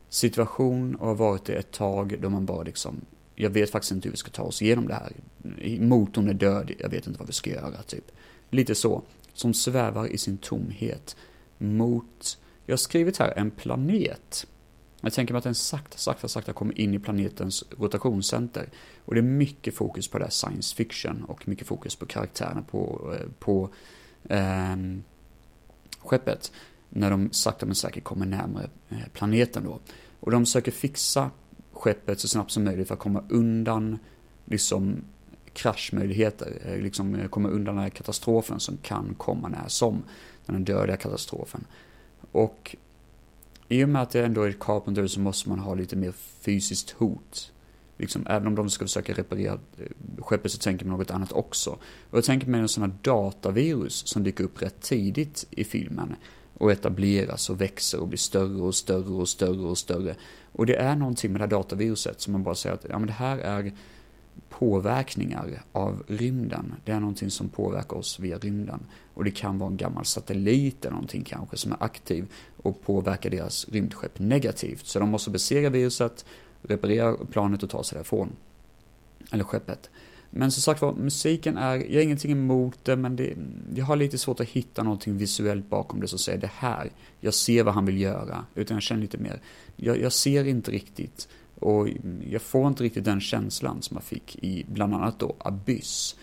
[0.10, 3.02] situation och har varit det ett tag då man bara liksom,
[3.36, 5.12] jag vet faktiskt inte hur vi ska ta oss igenom det här.
[5.80, 8.12] Motorn är död, jag vet inte vad vi ska göra, typ.
[8.50, 9.02] Lite så
[9.34, 11.16] som svävar i sin tomhet
[11.58, 14.48] mot, jag har skrivit här, en planet.
[15.02, 18.70] Jag tänker mig att den sakta, sakta, sakta kommer in i planetens rotationscenter.
[19.06, 22.62] Och det är mycket fokus på det här science fiction och mycket fokus på karaktärerna
[22.62, 23.70] på, eh, på
[24.30, 24.76] eh,
[26.00, 26.52] skeppet.
[26.90, 29.80] När de sakta men säkert kommer närmare eh, planeten då.
[30.20, 31.32] Och de söker fixa
[31.72, 34.00] skeppet så snabbt som möjligt för att komma undan
[34.46, 35.04] liksom
[35.54, 40.04] kraschmöjligheter, eh, liksom eh, komma undan den här katastrofen som kan komma när som,
[40.46, 41.66] den dödliga katastrofen.
[42.32, 42.76] Och
[43.68, 46.12] i och med att det ändå är ett Carpenter så måste man ha lite mer
[46.42, 47.52] fysiskt hot.
[47.98, 51.70] Liksom, även om de ska försöka reparera eh, skeppet så tänker man något annat också.
[52.10, 56.16] Och jag tänker mig en sån här datavirus som dyker upp rätt tidigt i filmen
[56.58, 60.16] och etableras och växer och blir större och större och större och större.
[60.52, 63.08] Och det är någonting med det här dataviruset som man bara säger att ja, men
[63.08, 63.72] det här är
[64.50, 66.74] påverkningar av rymden.
[66.86, 68.80] Det är någonting som påverkar oss via rymden.
[69.14, 73.30] Och det kan vara en gammal satellit eller någonting kanske som är aktiv och påverkar
[73.30, 74.86] deras rymdskepp negativt.
[74.86, 76.26] Så de måste besegra viruset,
[76.62, 78.32] reparera planet och ta sig därifrån.
[79.32, 79.90] Eller skeppet.
[80.36, 83.34] Men som sagt var, musiken är, jag har ingenting emot det, men det,
[83.76, 87.34] jag har lite svårt att hitta någonting visuellt bakom det som säger det här, jag
[87.34, 89.42] ser vad han vill göra, utan jag känner lite mer,
[89.76, 91.28] jag, jag ser inte riktigt
[91.60, 91.90] och
[92.30, 96.16] jag får inte riktigt den känslan som jag fick i bland annat då Abyss.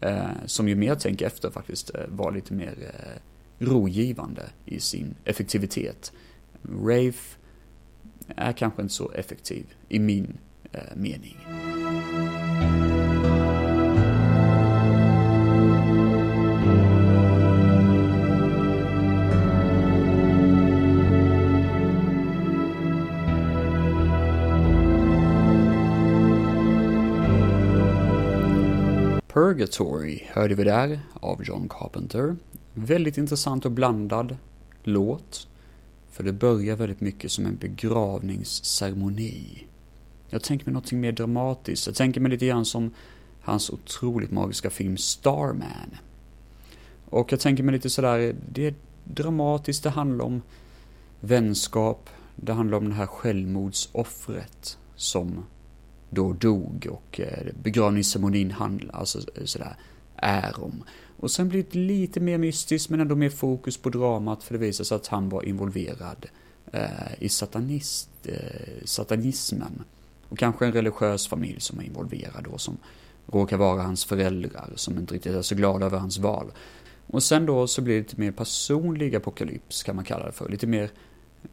[0.00, 3.20] Eh, som ju mer jag tänker efter faktiskt eh, var lite mer eh,
[3.66, 6.12] rogivande i sin effektivitet.
[6.62, 7.14] Rave
[8.36, 10.38] är kanske inte så effektiv i min
[10.72, 11.36] eh, mening.
[29.46, 32.36] Purgatory hörde vi där av John Carpenter.
[32.74, 34.36] Väldigt intressant och blandad
[34.82, 35.48] låt.
[36.10, 39.66] För det börjar väldigt mycket som en begravningsceremoni.
[40.30, 41.86] Jag tänker mig någonting mer dramatiskt.
[41.86, 42.90] Jag tänker mig lite grann som
[43.40, 45.96] hans otroligt magiska film Starman.
[47.08, 50.42] Och jag tänker mig lite sådär, det är dramatiskt, det handlar om
[51.20, 55.44] vänskap, det handlar om det här självmordsoffret som
[56.10, 59.76] då dog och eh, begravningsceremonin handlar, alltså eh, sådär,
[60.16, 60.84] är om.
[61.16, 64.60] Och sen blir det lite mer mystiskt men ändå mer fokus på dramat för det
[64.60, 66.26] visar sig att han var involverad
[66.72, 66.82] eh,
[67.18, 69.84] i satanist, eh, satanismen.
[70.28, 72.76] Och kanske en religiös familj som är involverad då som
[73.26, 76.52] råkar vara hans föräldrar som inte riktigt är så glada över hans val.
[77.06, 80.48] Och sen då så blir det lite mer personlig apokalyps kan man kalla det för.
[80.48, 80.90] Lite mer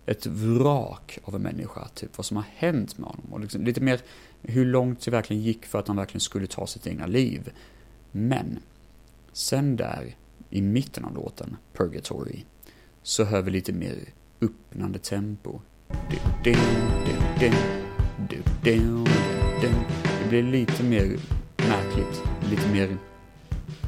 [0.05, 3.33] ett vrak av en människa, typ vad som har hänt med honom.
[3.33, 4.01] Och liksom, lite mer
[4.43, 7.51] hur långt det verkligen gick för att han verkligen skulle ta sitt egna liv.
[8.11, 8.59] Men,
[9.31, 10.15] sen där,
[10.49, 12.43] i mitten av låten, Purgatory,
[13.03, 13.95] så hör vi lite mer
[14.41, 15.59] öppnande tempo.
[16.41, 16.57] Det
[20.29, 21.19] blir lite mer
[21.57, 22.97] märkligt, lite mer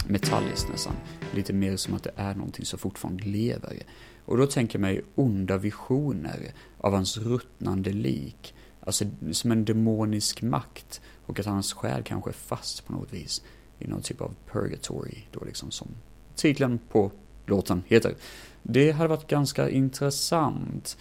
[0.07, 0.93] metalliskt nästan.
[1.33, 3.83] Lite mer som att det är någonting som fortfarande lever.
[4.25, 8.54] Och då tänker jag mig onda visioner av hans ruttnande lik.
[8.85, 11.01] Alltså som en demonisk makt.
[11.25, 13.41] Och att hans själ kanske är fast på något vis.
[13.79, 15.17] I någon typ av purgatory.
[15.31, 15.87] Då liksom som
[16.35, 17.11] titeln på
[17.45, 18.15] låten heter.
[18.63, 20.97] Det hade varit ganska intressant.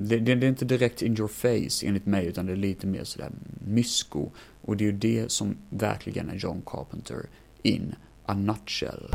[0.00, 2.86] Det, det, det, är inte direkt in your face enligt mig, utan det är lite
[2.86, 3.30] mer sådär
[3.66, 4.30] mysko.
[4.62, 7.26] Och det är ju det som verkligen är John Carpenter
[7.62, 9.08] in a nutshell.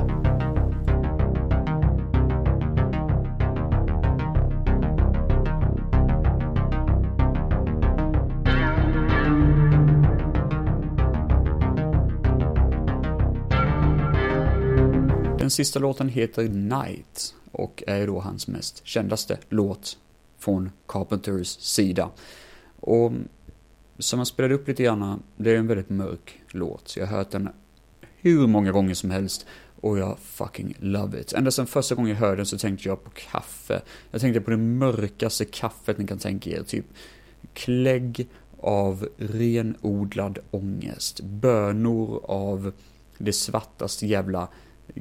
[15.54, 19.98] Sista låten heter Night och är då hans mest kändaste låt
[20.40, 22.10] från Carpenters sida.
[22.80, 23.28] Och mm,
[24.00, 26.98] som jag spelade upp lite grann, det är en väldigt mörk låt.
[26.98, 27.50] Jag har hört den
[28.16, 29.46] hur många gånger som helst
[29.82, 31.34] och jag fucking love it.
[31.34, 33.82] Ända sedan första gången jag hörde den så tänkte jag på kaffe.
[34.12, 36.86] Jag tänkte på det mörkaste kaffet ni kan tänka er, typ
[37.54, 38.28] klägg
[38.60, 42.72] av renodlad ångest, bönor av
[43.18, 44.48] det svartaste jävla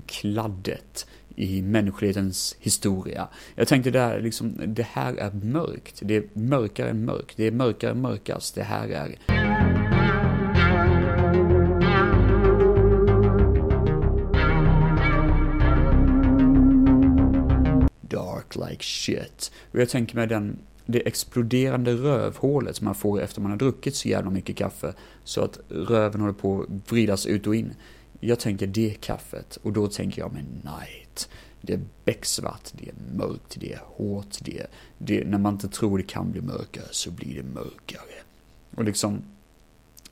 [0.07, 1.07] kladdet
[1.37, 3.29] i mänsklighetens historia.
[3.55, 6.01] Jag tänkte där liksom, det här är mörkt.
[6.03, 7.37] Det är mörkare än mörkt.
[7.37, 8.55] Det är mörkare än mörkast.
[8.55, 9.19] Det här är...
[18.01, 19.53] Dark like shit.
[19.73, 23.95] Och jag tänker mig den, det exploderande rövhålet som man får efter man har druckit
[23.95, 24.93] så jävla mycket kaffe.
[25.25, 27.75] Så att röven håller på att vridas ut och in.
[28.25, 31.29] Jag tänker det kaffet och då tänker jag med night.
[31.61, 34.67] Det är becksvart, det är mörkt, det är hårt, det är,
[34.99, 38.23] det, när man inte tror det kan bli mörkare så blir det mörkare.
[38.77, 39.23] Och liksom,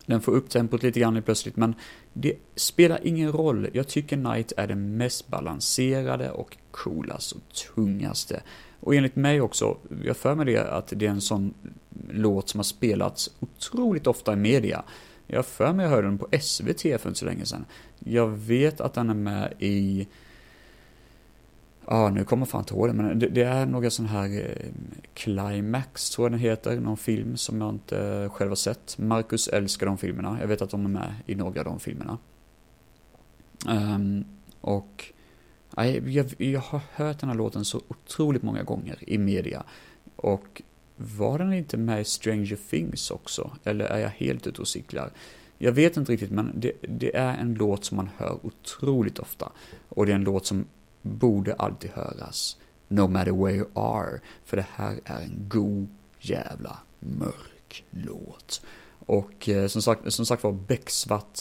[0.06, 1.74] den får upp tempot lite grann plötsligt, men
[2.12, 3.68] det spelar ingen roll.
[3.72, 8.42] Jag tycker Night är den mest balanserade och coolaste och tungaste.
[8.80, 11.54] Och enligt mig också, jag för mig det att det är en sån
[12.10, 14.84] låt som har spelats otroligt ofta i media.
[15.26, 17.64] Jag för mig jag hörde den på SVT för inte så länge sedan.
[18.04, 20.08] Jag vet att den är med i
[21.86, 24.06] Ja, ah, nu kommer jag fan inte ihåg det, men det, det är några sån
[24.06, 24.66] här eh,
[25.14, 28.98] Climax, tror jag den heter, någon film som jag inte själv har sett.
[28.98, 32.18] Marcus älskar de filmerna, jag vet att de är med i några av de filmerna.
[33.68, 34.24] Um,
[34.60, 35.12] och
[35.76, 39.62] jag, jag, jag har hört den här låten så otroligt många gånger i media.
[40.16, 40.62] Och
[40.96, 43.50] var den inte med i Stranger Things också?
[43.64, 45.10] Eller är jag helt ute och cyklar?
[45.62, 49.52] Jag vet inte riktigt, men det, det, är en låt som man hör otroligt ofta.
[49.88, 50.64] Och det är en låt som
[51.02, 52.56] borde alltid höras.
[52.88, 54.20] No matter where you are.
[54.44, 55.88] För det här är en god
[56.18, 58.62] jävla mörk låt.
[59.06, 61.40] Och eh, som sagt, som sagt var becksvart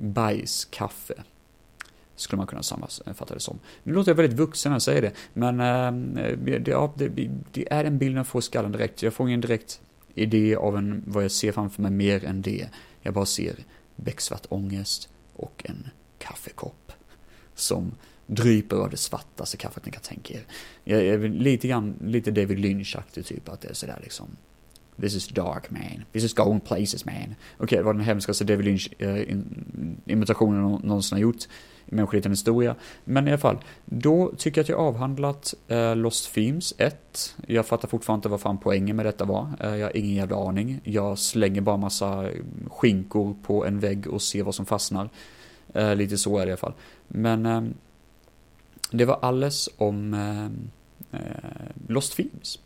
[0.00, 1.14] bajskaffe.
[2.16, 3.58] Skulle man kunna sammanfatta eh, det som.
[3.82, 5.60] Nu låter jag väldigt vuxen när jag säger det, men
[6.16, 7.08] äh, det, ja, det,
[7.52, 9.02] det, är en bild jag får i skallen direkt.
[9.02, 9.80] Jag får ingen direkt
[10.14, 12.68] idé av en, vad jag ser framför mig mer än det.
[13.02, 13.56] Jag bara ser
[13.96, 15.88] becksvart ångest och en
[16.18, 16.92] kaffekopp
[17.54, 17.92] som
[18.26, 20.44] dryper av det svartaste kaffet ni kan tänka er.
[20.84, 24.36] Jag är lite grann, lite David Lynch-aktig typ, att det är sådär liksom
[25.00, 26.04] This is dark man.
[26.12, 27.14] This is going places man.
[27.14, 31.48] Okej, okay, det var den hemskaste David Lynch-imitationen eh, någonsin har gjort
[31.92, 32.74] Mänskligheten historia.
[33.04, 37.36] Men i alla fall, då tycker jag att jag avhandlat eh, Lost Themes 1.
[37.46, 39.48] Jag fattar fortfarande inte vad fan poängen med detta var.
[39.60, 40.80] Eh, jag har ingen jävla aning.
[40.84, 42.30] Jag slänger bara massa
[42.70, 45.10] skinkor på en vägg och ser vad som fastnar.
[45.74, 46.74] Eh, lite så är det i alla fall.
[47.08, 47.74] Men ehm,
[48.90, 50.70] det var alles om ehm,
[51.12, 51.18] eh,
[51.88, 52.58] Lost Themes.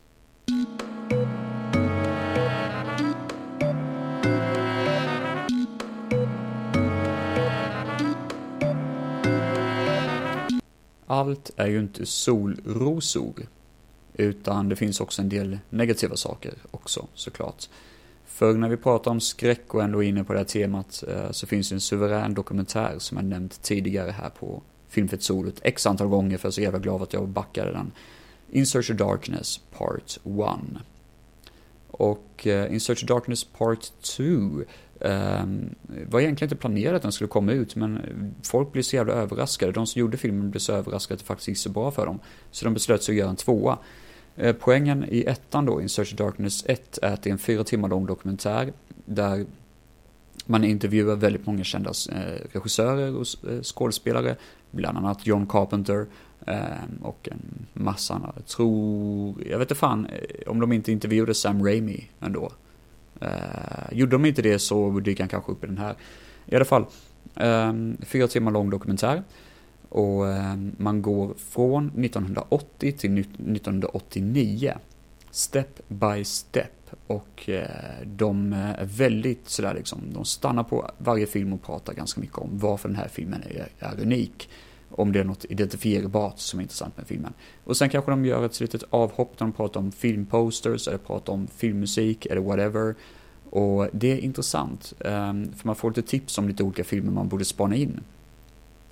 [11.06, 13.46] Allt är ju inte solrosor.
[14.14, 17.68] Utan det finns också en del negativa saker också såklart.
[18.26, 21.30] För när vi pratar om skräck och ändå är inne på det här temat eh,
[21.30, 25.86] så finns det en suverän dokumentär som jag nämnt tidigare här på Filmfett Solet x
[25.86, 27.92] antal gånger för jag är så jävla glad att jag backade den.
[28.50, 30.80] In Search of Darkness Part 1.
[31.90, 34.24] Och eh, In Search of Darkness Part 2
[34.98, 38.00] det var egentligen inte planerat att den skulle komma ut, men
[38.42, 39.72] folk blev så jävla överraskade.
[39.72, 42.20] De som gjorde filmen blev så överraskade att det faktiskt gick så bra för dem.
[42.50, 43.78] Så de beslöt sig att göra en tvåa.
[44.36, 47.38] Ehm, poängen i ettan då, In Search of Darkness 1, är att det är en
[47.38, 48.72] fyra timmar lång dokumentär
[49.04, 49.46] där
[50.46, 54.36] man intervjuar väldigt många kända eh, regissörer och eh, skådespelare,
[54.70, 56.06] bland annat John Carpenter
[56.46, 58.32] ehm, och en massa andra.
[58.36, 62.52] Jag tror, jag vet inte fan eh, om de inte intervjuade Sam Raimi ändå.
[63.20, 65.94] Eh, gjorde de inte det så dyker han kanske upp i den här.
[66.46, 66.86] I alla fall,
[67.36, 69.22] eh, fyra timmar lång dokumentär.
[69.88, 74.74] Och eh, man går från 1980 till 1989.
[75.30, 76.70] Step by step.
[77.06, 77.66] Och eh,
[78.04, 82.48] de är väldigt sådär liksom, de stannar på varje film och pratar ganska mycket om
[82.52, 84.48] varför den här filmen är, är unik
[84.96, 87.32] om det är något identifierbart som är intressant med filmen.
[87.64, 91.32] Och sen kanske de gör ett litet avhopp där de pratar om filmposters, eller pratar
[91.32, 92.94] om filmmusik, eller whatever.
[93.50, 97.28] Och det är intressant, ehm, för man får lite tips om lite olika filmer man
[97.28, 98.00] borde spana in.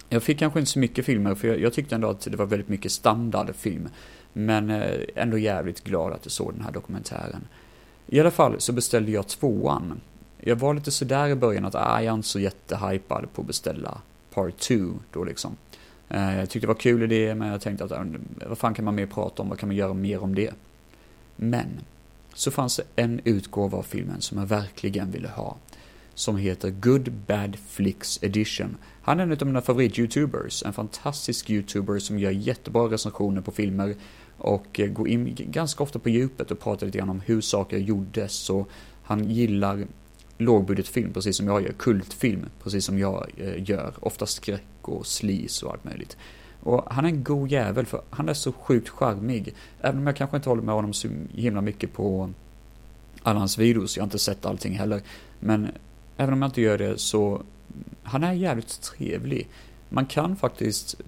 [0.09, 2.69] Jag fick kanske inte så mycket filmer, för jag, tyckte ändå att det var väldigt
[2.69, 3.89] mycket standardfilm.
[4.33, 7.49] Men eh, ändå jävligt glad att jag såg den här dokumentären.
[8.07, 10.01] I alla fall så beställde jag tvåan.
[10.39, 13.47] Jag var lite sådär i början att ah, jag är inte så jättehypad på att
[13.47, 14.01] beställa
[14.35, 14.75] Part 2
[15.13, 15.57] då liksom.
[16.13, 18.05] Eh, jag tyckte det var kul idé, men jag tänkte att eh,
[18.47, 20.55] vad fan kan man mer prata om, vad kan man göra mer om det?
[21.37, 21.81] Men,
[22.35, 25.57] så fanns det en utgåva av filmen som jag verkligen ville ha.
[26.15, 28.77] Som heter Good Bad Flicks Edition.
[29.03, 33.95] Han är en av mina favorit-youtubers, en fantastisk youtuber som gör jättebra recensioner på filmer
[34.37, 37.79] och eh, går in ganska ofta på djupet och pratar lite grann om hur saker
[37.79, 38.69] gjordes och
[39.03, 39.87] han gillar
[40.45, 45.63] lågbudgetfilm, precis som jag gör, kultfilm, precis som jag eh, gör, ofta skräck och slis
[45.63, 46.17] och allt möjligt.
[46.61, 49.55] Och han är en god jävel för han är så sjukt charmig.
[49.81, 52.31] Även om jag kanske inte håller med honom så himla mycket på
[53.23, 55.03] alla hans videos, jag har inte sett allting heller.
[55.41, 55.69] Men
[56.17, 57.43] även om jag inte gör det så,
[58.03, 59.49] han är jävligt trevlig
[59.93, 61.01] man kan faktiskt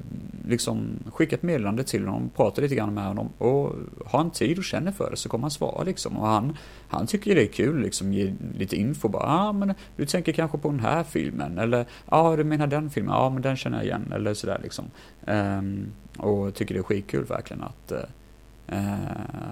[0.49, 3.73] liksom skicka ett meddelande till honom, prata lite grann med honom och
[4.07, 6.17] ha en tid och känner för det så kommer han svara liksom.
[6.17, 6.57] Och han,
[6.89, 10.33] han tycker det är kul liksom, ge lite info bara, ja ah, men du tänker
[10.33, 13.43] kanske på den här filmen eller ja ah, du menar den filmen, ja ah, men
[13.43, 14.85] den känner jag igen eller sådär liksom.
[15.27, 17.99] Um, och tycker det är skitkul verkligen att uh,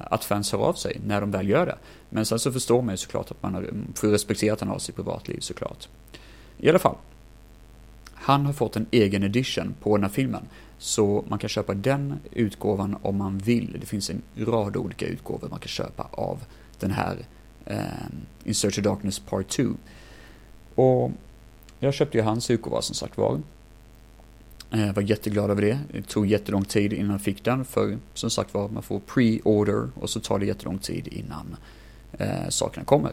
[0.05, 1.79] att fans hör av sig när de väl gör det.
[2.11, 4.79] Men sen så förstår man ju såklart att man har, får respektera att han har
[4.79, 5.89] sitt privatliv såklart.
[6.59, 6.97] I alla fall,
[8.23, 10.43] han har fått en egen edition på den här filmen.
[10.79, 13.77] Så man kan köpa den utgåvan om man vill.
[13.81, 16.45] Det finns en rad olika utgåvor man kan köpa av
[16.79, 17.17] den här
[17.67, 17.77] eh,
[18.45, 19.65] In Search of Darkness Part 2.
[20.75, 21.11] Och
[21.79, 23.41] jag köpte ju hans utgåva som sagt var.
[24.71, 25.79] Jag var jätteglad över det.
[25.93, 29.89] Det tog jättelång tid innan jag fick den för som sagt var man får pre-order
[29.95, 31.57] och så tar det jättelång tid innan
[32.19, 33.13] eh, sakerna kommer.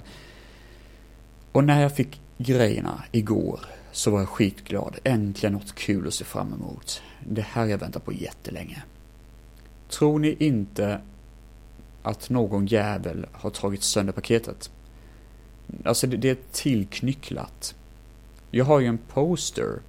[1.52, 3.60] Och när jag fick grejerna igår
[3.92, 4.98] så var jag skitglad.
[5.04, 7.02] Äntligen något kul att se fram emot.
[7.28, 8.84] Det här har jag väntat på jättelänge.
[9.90, 11.02] Tror ni inte
[12.04, 14.72] att någon jävel har tagit sönder paketet?
[15.86, 17.76] Alltså det, det är tillknycklat.
[18.52, 19.80] Jag har ju en poster,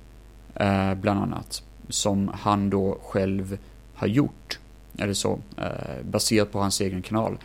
[0.55, 3.59] eh, bland annat, som han då själv
[3.95, 4.59] har gjort.
[4.99, 7.39] Eller så, eh, baserat på hans egen kanal.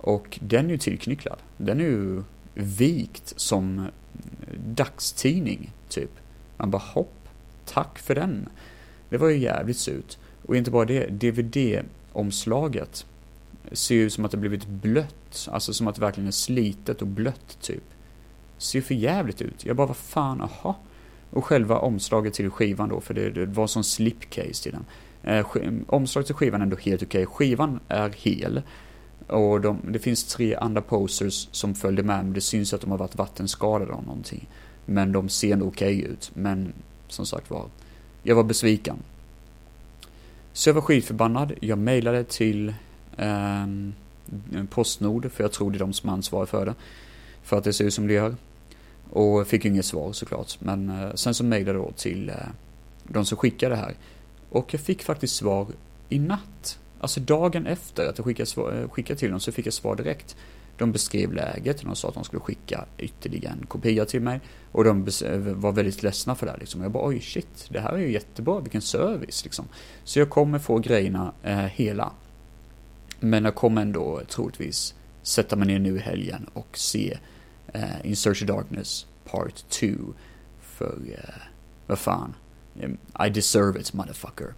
[0.00, 1.38] Och den är ju tillknycklad.
[1.56, 2.22] Den är ju
[2.54, 3.86] vikt som
[4.74, 6.10] dagstidning, typ.
[6.56, 7.28] Man bara hopp,
[7.64, 8.48] tack för den.
[9.08, 10.18] Det var ju jävligt surt.
[10.46, 13.06] Och inte bara det, DVD-omslaget
[13.72, 17.02] ser ju ut som att det blivit blött, alltså som att det verkligen är slitet
[17.02, 17.82] och blött, typ.
[18.58, 19.64] Ser för jävligt ut.
[19.64, 20.76] Jag bara, vad fan, aha.
[21.30, 24.84] Och själva omslaget till skivan då, för det, det var som slipcase till den.
[25.22, 25.46] Eh,
[25.86, 27.26] omslaget till skivan är ändå helt okej.
[27.26, 27.34] Okay.
[27.34, 28.62] Skivan är hel.
[29.26, 32.90] Och de, det finns tre andra posters som följde med, men det syns att de
[32.90, 34.48] har varit vattenskadade av någonting.
[34.86, 36.30] Men de ser ändå okej okay ut.
[36.34, 36.72] Men
[37.08, 37.66] som sagt var,
[38.22, 38.96] jag var besviken.
[40.52, 41.52] Så jag var skitförbannad.
[41.60, 42.74] Jag mejlade till
[43.16, 43.66] eh,
[44.70, 46.74] Postnord, för jag tror det är de som ansvarar för det.
[47.42, 48.36] För att det ser ut som det gör.
[49.10, 50.60] Och fick inget svar såklart.
[50.60, 52.34] Men eh, sen så mejlade jag då till eh,
[53.04, 53.94] de som skickade det här.
[54.50, 55.66] Och jag fick faktiskt svar
[56.08, 56.78] i natt.
[57.00, 59.96] Alltså dagen efter att jag skickade, svar, eh, skickade till dem så fick jag svar
[59.96, 60.36] direkt.
[60.78, 64.40] De beskrev läget, de sa att de skulle skicka ytterligare en kopia till mig.
[64.72, 65.04] Och de
[65.54, 66.82] var väldigt ledsna för det här liksom.
[66.82, 69.68] Jag bara oj shit, det här är ju jättebra, vilken service liksom.
[70.04, 72.12] Så jag kommer få grejerna eh, hela.
[73.20, 77.18] Men jag kommer ändå troligtvis sätta mig ner nu i helgen och se
[77.72, 79.86] eh, In Search of Darkness Part 2.
[80.60, 81.34] För, eh,
[81.86, 82.34] vad fan.
[83.26, 84.54] I deserve it motherfucker.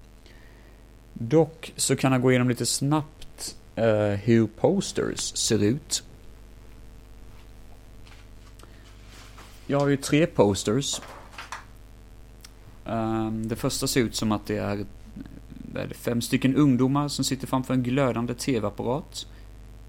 [1.12, 3.15] Dock så kan jag gå igenom lite snabbt
[3.78, 6.02] uh, hur posters ser ut.
[9.66, 11.00] Jag har ju tre posters.
[12.84, 14.86] Um, det första ser ut som att det är,
[15.74, 19.26] är det fem stycken ungdomar som sitter framför en glödande tv-apparat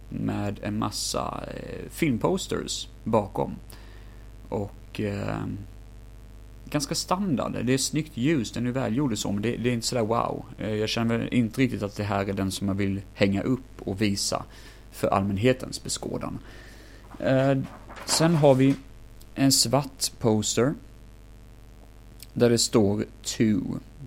[0.10, 3.56] med en massa eh, filmposters bakom.
[4.50, 5.46] Och eh,
[6.70, 7.66] ganska standard.
[7.66, 10.04] Det är snyggt ljus, den är välgjord och så, men det, det, är inte sådär
[10.04, 10.46] wow.
[10.58, 13.77] Eh, jag känner inte riktigt att det här är den som jag vill hänga upp
[13.88, 14.46] och visa
[14.92, 16.40] för allmänhetens beskådan.
[17.20, 17.58] Eh,
[18.06, 18.76] sen har vi
[19.36, 20.74] en svart poster.
[22.34, 23.62] Där det står two,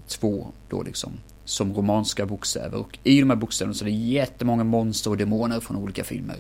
[0.07, 1.13] två då liksom,
[1.45, 2.79] som romanska bokstäver.
[2.79, 6.37] Och i de här bokstäverna så är det jättemånga monster och demoner från olika filmer.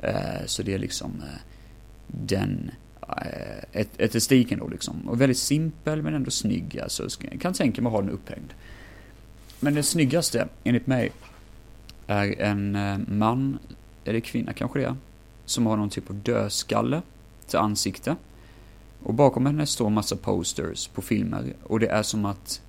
[0.00, 1.40] Eh, så det är liksom eh,
[2.06, 2.70] den
[3.08, 5.08] eh, estetiken då liksom.
[5.08, 6.80] Och väldigt simpel men ändå snygg.
[6.82, 8.52] Alltså, jag kan tänka mig att ha den upphängd.
[9.60, 11.12] Men det snyggaste, enligt mig,
[12.10, 13.58] är en eh, man,
[14.04, 14.96] eller kvinna kanske det är,
[15.44, 17.02] som har någon typ av dödskalle
[17.46, 18.16] till ansikte.
[19.02, 22.62] Och bakom henne står massa posters på filmer och det är som att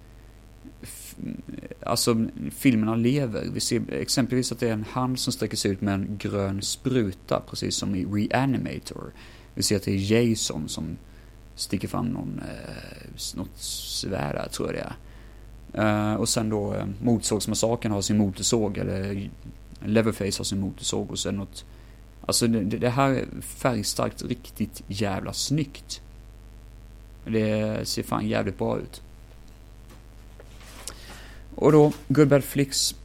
[1.83, 3.47] alltså filmerna lever.
[3.53, 6.61] Vi ser exempelvis att det är en hand som sträcker sig ut med en grön
[6.61, 9.11] spruta, precis som i Reanimator.
[9.53, 10.97] Vi ser att det är Jason som
[11.55, 14.95] sticker fram någon, eh, något svärd tror jag det är.
[15.77, 19.29] Uh, och sen då uh, Motorsågsmassakern har sin motorsåg, eller
[19.85, 21.65] Leverface har sin motorsåg och sen något
[22.25, 26.01] Alltså det, det här är färgstarkt riktigt jävla snyggt.
[27.25, 29.01] Det ser fan jävligt bra ut.
[31.55, 32.95] Och då, Goodbad Flicks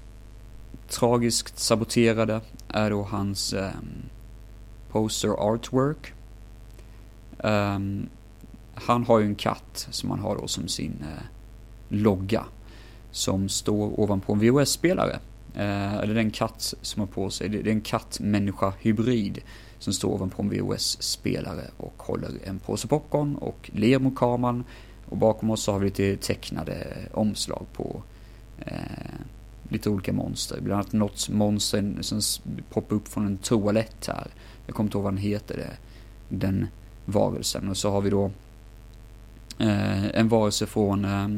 [0.89, 4.03] tragiskt saboterade är då hans um,
[4.89, 6.13] poster artwork.
[7.39, 8.09] Um,
[8.75, 11.23] han har ju en katt som han har då som sin uh,
[11.89, 12.45] logga.
[13.17, 15.19] Som står ovanpå en VHS-spelare.
[15.57, 19.43] Uh, eh, eller den katt som har på sig, det, det är en katt-människa-hybrid
[19.79, 24.65] som står ovanpå en VHS-spelare och håller en påse popcorn och ler mot kameran.
[25.09, 28.03] Och bakom oss så har vi lite tecknade omslag på
[28.59, 28.77] eh,
[29.69, 30.61] lite olika monster.
[30.61, 32.21] Bland annat något monster som
[32.71, 34.27] poppar upp från en toalett här.
[34.67, 35.77] Jag kommer inte ihåg vad den heter, det,
[36.29, 36.67] den
[37.05, 37.69] varelsen.
[37.69, 38.31] Och så har vi då
[39.59, 41.29] eh, en varelse från eh,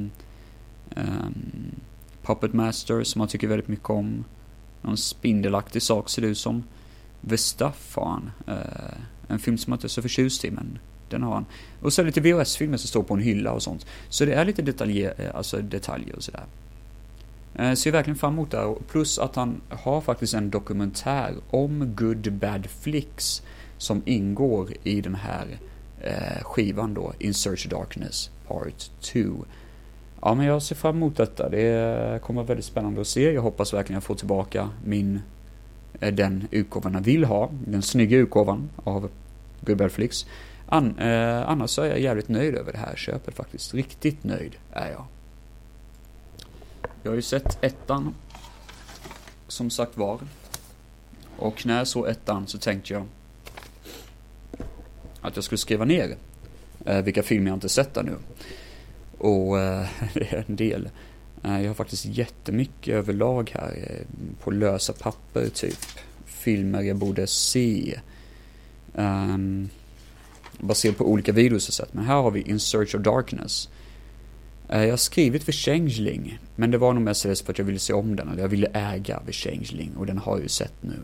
[0.96, 1.70] um,
[2.22, 4.24] Puppet Master som man tycker väldigt mycket om.
[4.82, 6.62] Någon spindelaktig sak ser det ut som.
[7.28, 8.30] The Stuff har han.
[8.48, 10.78] Uh, eh, en film som jag inte är så förtjust i, men
[11.08, 11.46] den har han.
[11.82, 13.86] Och så är det lite VHS-filmer som står på en hylla och sånt.
[14.08, 16.44] Så det är lite detaljer, eh, alltså detaljer och sådär.
[17.60, 18.74] Uh, ser verkligen fram emot det här.
[18.90, 23.42] Plus att han har faktiskt en dokumentär om Good Bad Flicks
[23.78, 25.58] som ingår i den här
[26.06, 29.20] uh, skivan då, In Search of Darkness Part 2.
[30.22, 31.48] Ja, men jag ser fram emot detta.
[31.48, 33.32] Det kommer vara väldigt spännande att se.
[33.32, 35.20] Jag hoppas verkligen jag får tillbaka min
[36.00, 39.10] eh, den utgåvan jag vill ha, den snygga utgåvan av
[39.60, 40.26] Gubbelflix.
[40.66, 43.74] An, eh, annars är jag jävligt nöjd över det här köpet faktiskt.
[43.74, 45.04] Riktigt nöjd är jag.
[47.02, 48.14] Jag har ju sett ettan,
[49.48, 50.18] som sagt var.
[51.36, 53.04] Och när jag såg ettan så tänkte jag
[55.20, 56.16] att jag skulle skriva ner
[56.86, 58.16] eh, vilka filmer jag inte sett där nu.
[59.18, 60.88] Och eh, det är en del.
[61.44, 65.78] Eh, jag har faktiskt jättemycket överlag här eh, på lösa papper typ.
[66.26, 68.00] Filmer jag borde se.
[68.94, 69.68] Um,
[70.58, 71.94] baserat på olika videos jag sett.
[71.94, 73.68] Men här har vi In Search of Darkness.
[74.68, 76.38] Eh, jag har skrivit för Changeling.
[76.56, 78.28] Men det var nog mest för att jag ville se om den.
[78.28, 79.96] Eller jag ville äga för Changeling.
[79.96, 80.96] Och den har jag ju sett nu.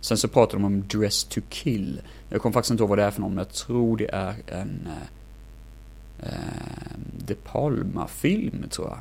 [0.00, 2.00] Sen så pratar de om Dress to Kill.
[2.28, 3.34] Jag kommer faktiskt inte ihåg vad det är för någon.
[3.34, 4.86] Men jag tror det är en...
[4.86, 5.19] Eh,
[6.22, 6.28] Uh,
[7.26, 8.98] De Palma-film tror jag.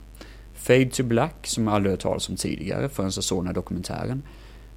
[0.54, 3.54] Fade to Black, som jag aldrig hört talas om tidigare förrän jag såg den här
[3.54, 4.22] dokumentären.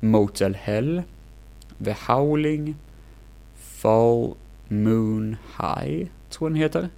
[0.01, 1.03] Motel Hell.
[1.85, 2.77] The Howling.
[3.55, 4.35] Fall
[4.69, 6.89] Moon High, tror jag den heter.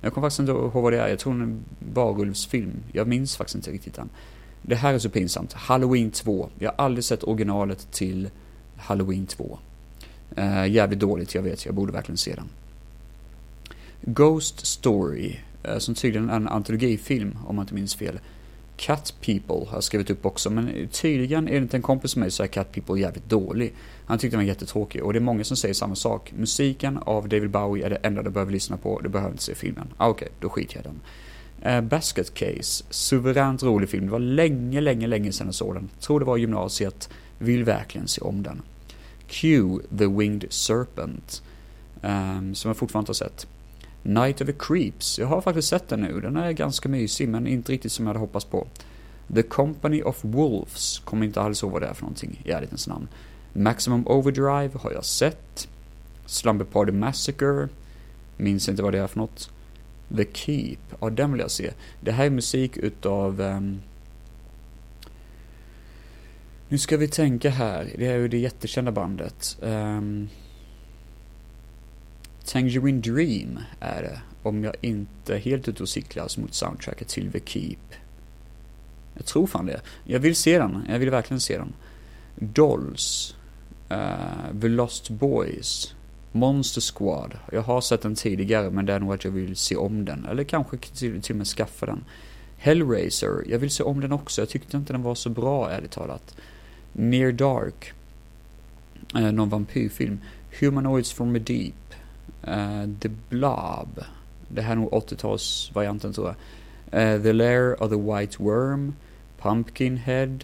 [0.00, 1.08] Jag kommer faktiskt inte ihåg vad det är.
[1.08, 1.64] Jag tror den är en
[1.94, 2.72] varulvsfilm.
[2.92, 4.10] Jag minns faktiskt inte riktigt den.
[4.62, 5.52] Det här är så pinsamt.
[5.52, 6.48] Halloween 2.
[6.58, 8.30] Jag har aldrig sett originalet till
[8.76, 9.58] Halloween 2.
[10.38, 11.66] Uh, eh, jävligt dåligt, jag vet.
[11.66, 12.48] Jag borde verkligen se den.
[14.06, 15.36] Ghost Story.
[15.62, 18.18] Eh, som tydligen är en antologifilm, om man inte minns fel.
[18.76, 22.42] Cat People har jag skrivit upp också, men tydligen enligt en kompis med mig så
[22.42, 23.74] är Cat People jävligt dålig.
[24.06, 26.32] Han tyckte den var jättetråkig och det är många som säger samma sak.
[26.36, 29.54] Musiken av David Bowie är det enda du behöver lyssna på, du behöver inte se
[29.54, 29.88] filmen.
[29.96, 31.00] Ah, Okej, okay, då skiter jag i den.
[31.72, 34.06] Uh, Basket Case, suveränt rolig film.
[34.06, 35.90] Det var länge, länge, länge sedan jag såg den.
[36.00, 38.62] Tror det var gymnasiet, vill verkligen se om den.
[39.26, 41.42] Q, The Winged Serpent,
[42.02, 43.46] um, som jag fortfarande inte har sett.
[44.04, 45.18] Night of the Creeps.
[45.18, 46.20] Jag har faktiskt sett den nu.
[46.20, 48.66] Den är ganska mysig, men inte riktigt som jag hade hoppats på.
[49.34, 50.98] The Company of Wolves.
[50.98, 53.08] Kommer inte alls ihåg vad det är för någonting i ärlighetens namn.
[53.52, 55.68] Maximum Overdrive har jag sett.
[56.26, 57.68] Slumber Party Massacre.
[58.36, 59.50] Minns inte vad det är för något.
[60.16, 60.78] The Keep.
[61.00, 61.70] Ja, den vill jag se.
[62.00, 63.40] Det här är musik utav...
[63.40, 63.80] Um...
[66.68, 67.92] Nu ska vi tänka här.
[67.98, 69.58] Det är ju det jättekända bandet.
[69.62, 70.28] Um...
[72.46, 77.32] Tangerine Dream är det, om jag inte är helt ute och cyklar mot soundtracket till
[77.32, 77.78] The Keep.
[79.14, 79.80] Jag tror fan det.
[80.04, 81.72] Jag vill se den, jag vill verkligen se den.
[82.34, 83.36] Dolls,
[83.92, 85.94] uh, The Lost Boys,
[86.32, 87.38] Monster Squad.
[87.52, 90.26] Jag har sett den tidigare men det är nog att jag vill se om den.
[90.30, 92.04] Eller kanske till, till och med skaffa den.
[92.56, 94.40] Hellraiser, jag vill se om den också.
[94.40, 96.36] Jag tyckte inte den var så bra ärligt talat.
[96.92, 97.92] Near Dark.
[99.14, 100.20] Eh, någon vampyrfilm.
[100.60, 101.74] Humanoids from the Deep.
[102.48, 104.04] Uh, The Blob.
[104.48, 106.36] Det här är nog 80-talsvarianten tror jag.
[107.16, 108.94] Uh, the Lair of the White Worm.
[109.38, 110.38] Pumpkinhead.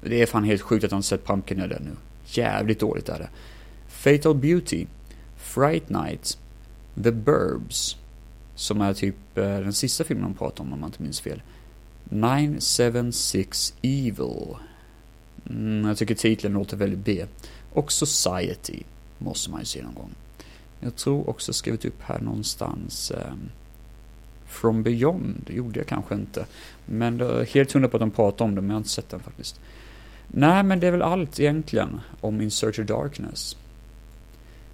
[0.00, 1.90] Det är fan helt sjukt att jag inte sett Pumpkinhead ännu.
[2.26, 3.28] Jävligt dåligt är det.
[3.88, 4.86] Fatal Beauty.
[5.36, 6.38] Fright Night.
[7.02, 7.96] The Burbs.
[8.54, 11.42] Som är typ uh, den sista filmen de pratar om om man inte minns fel.
[12.04, 14.56] 976 Evil.
[15.50, 17.24] Mm, jag tycker titeln låter väldigt B.
[17.72, 18.82] Och Society
[19.18, 20.10] måste man ju se någon gång.
[20.80, 23.32] Jag tror också skrivit upp här någonstans eh,
[24.46, 26.46] From Beyond, det gjorde jag kanske inte.
[26.86, 28.90] Men det är helt hundra på att de pratar om det, men jag har inte
[28.90, 29.60] sett den faktiskt.
[30.28, 33.56] Nej, men det är väl allt egentligen om In Search of Darkness.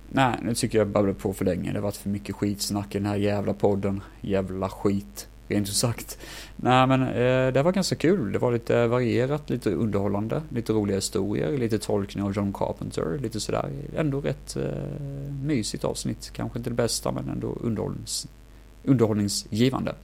[0.08, 1.72] Nej, nu tycker jag babblar på för länge.
[1.72, 4.00] Det har varit för mycket skitsnack i den här jävla podden.
[4.20, 6.18] Jävla skit, rent ut sagt.
[6.56, 8.32] Nej, men eh, det var ganska kul.
[8.32, 13.40] Det var lite varierat, lite underhållande, lite roliga historier, lite tolkning av John Carpenter, lite
[13.40, 13.70] sådär.
[13.96, 16.30] Ändå rätt eh, mysigt avsnitt.
[16.32, 18.26] Kanske inte det bästa, men ändå underhållnings,
[18.84, 19.94] underhållningsgivande.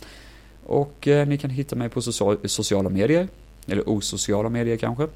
[0.66, 3.28] Och eh, ni kan hitta mig på social, sociala medier,
[3.66, 5.08] eller osociala medier kanske.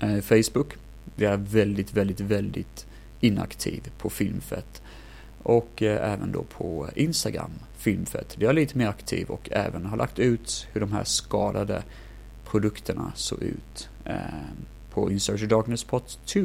[0.00, 0.74] Eh, Facebook.
[1.16, 2.86] jag är väldigt, väldigt, väldigt
[3.20, 4.82] inaktiv på Filmfett.
[5.44, 8.36] Och eh, även då på Instagram, Filmfett.
[8.38, 11.82] Jag är lite mer aktiv och även har lagt ut hur de här skadade
[12.44, 14.16] produkterna såg ut eh,
[14.90, 16.40] på of Darkness Pot 2.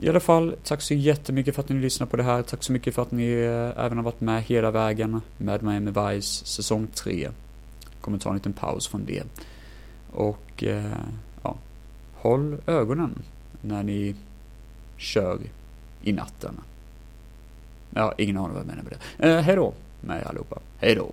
[0.00, 2.42] I alla fall, tack så jättemycket för att ni lyssnar på det här.
[2.42, 5.90] Tack så mycket för att ni eh, även har varit med hela vägen med Miami
[5.90, 7.30] Vice säsong 3.
[8.00, 9.22] Kommer ta en liten paus från det.
[10.12, 10.96] Och eh,
[11.42, 11.56] ja,
[12.14, 13.22] håll ögonen
[13.60, 14.14] när ni
[14.96, 15.38] kör
[16.02, 16.60] i natten.
[17.94, 19.28] Ja, ingen aning vad jag menar med det.
[19.28, 20.58] Eh, hej då med er allihopa.
[20.78, 21.10] Hej då.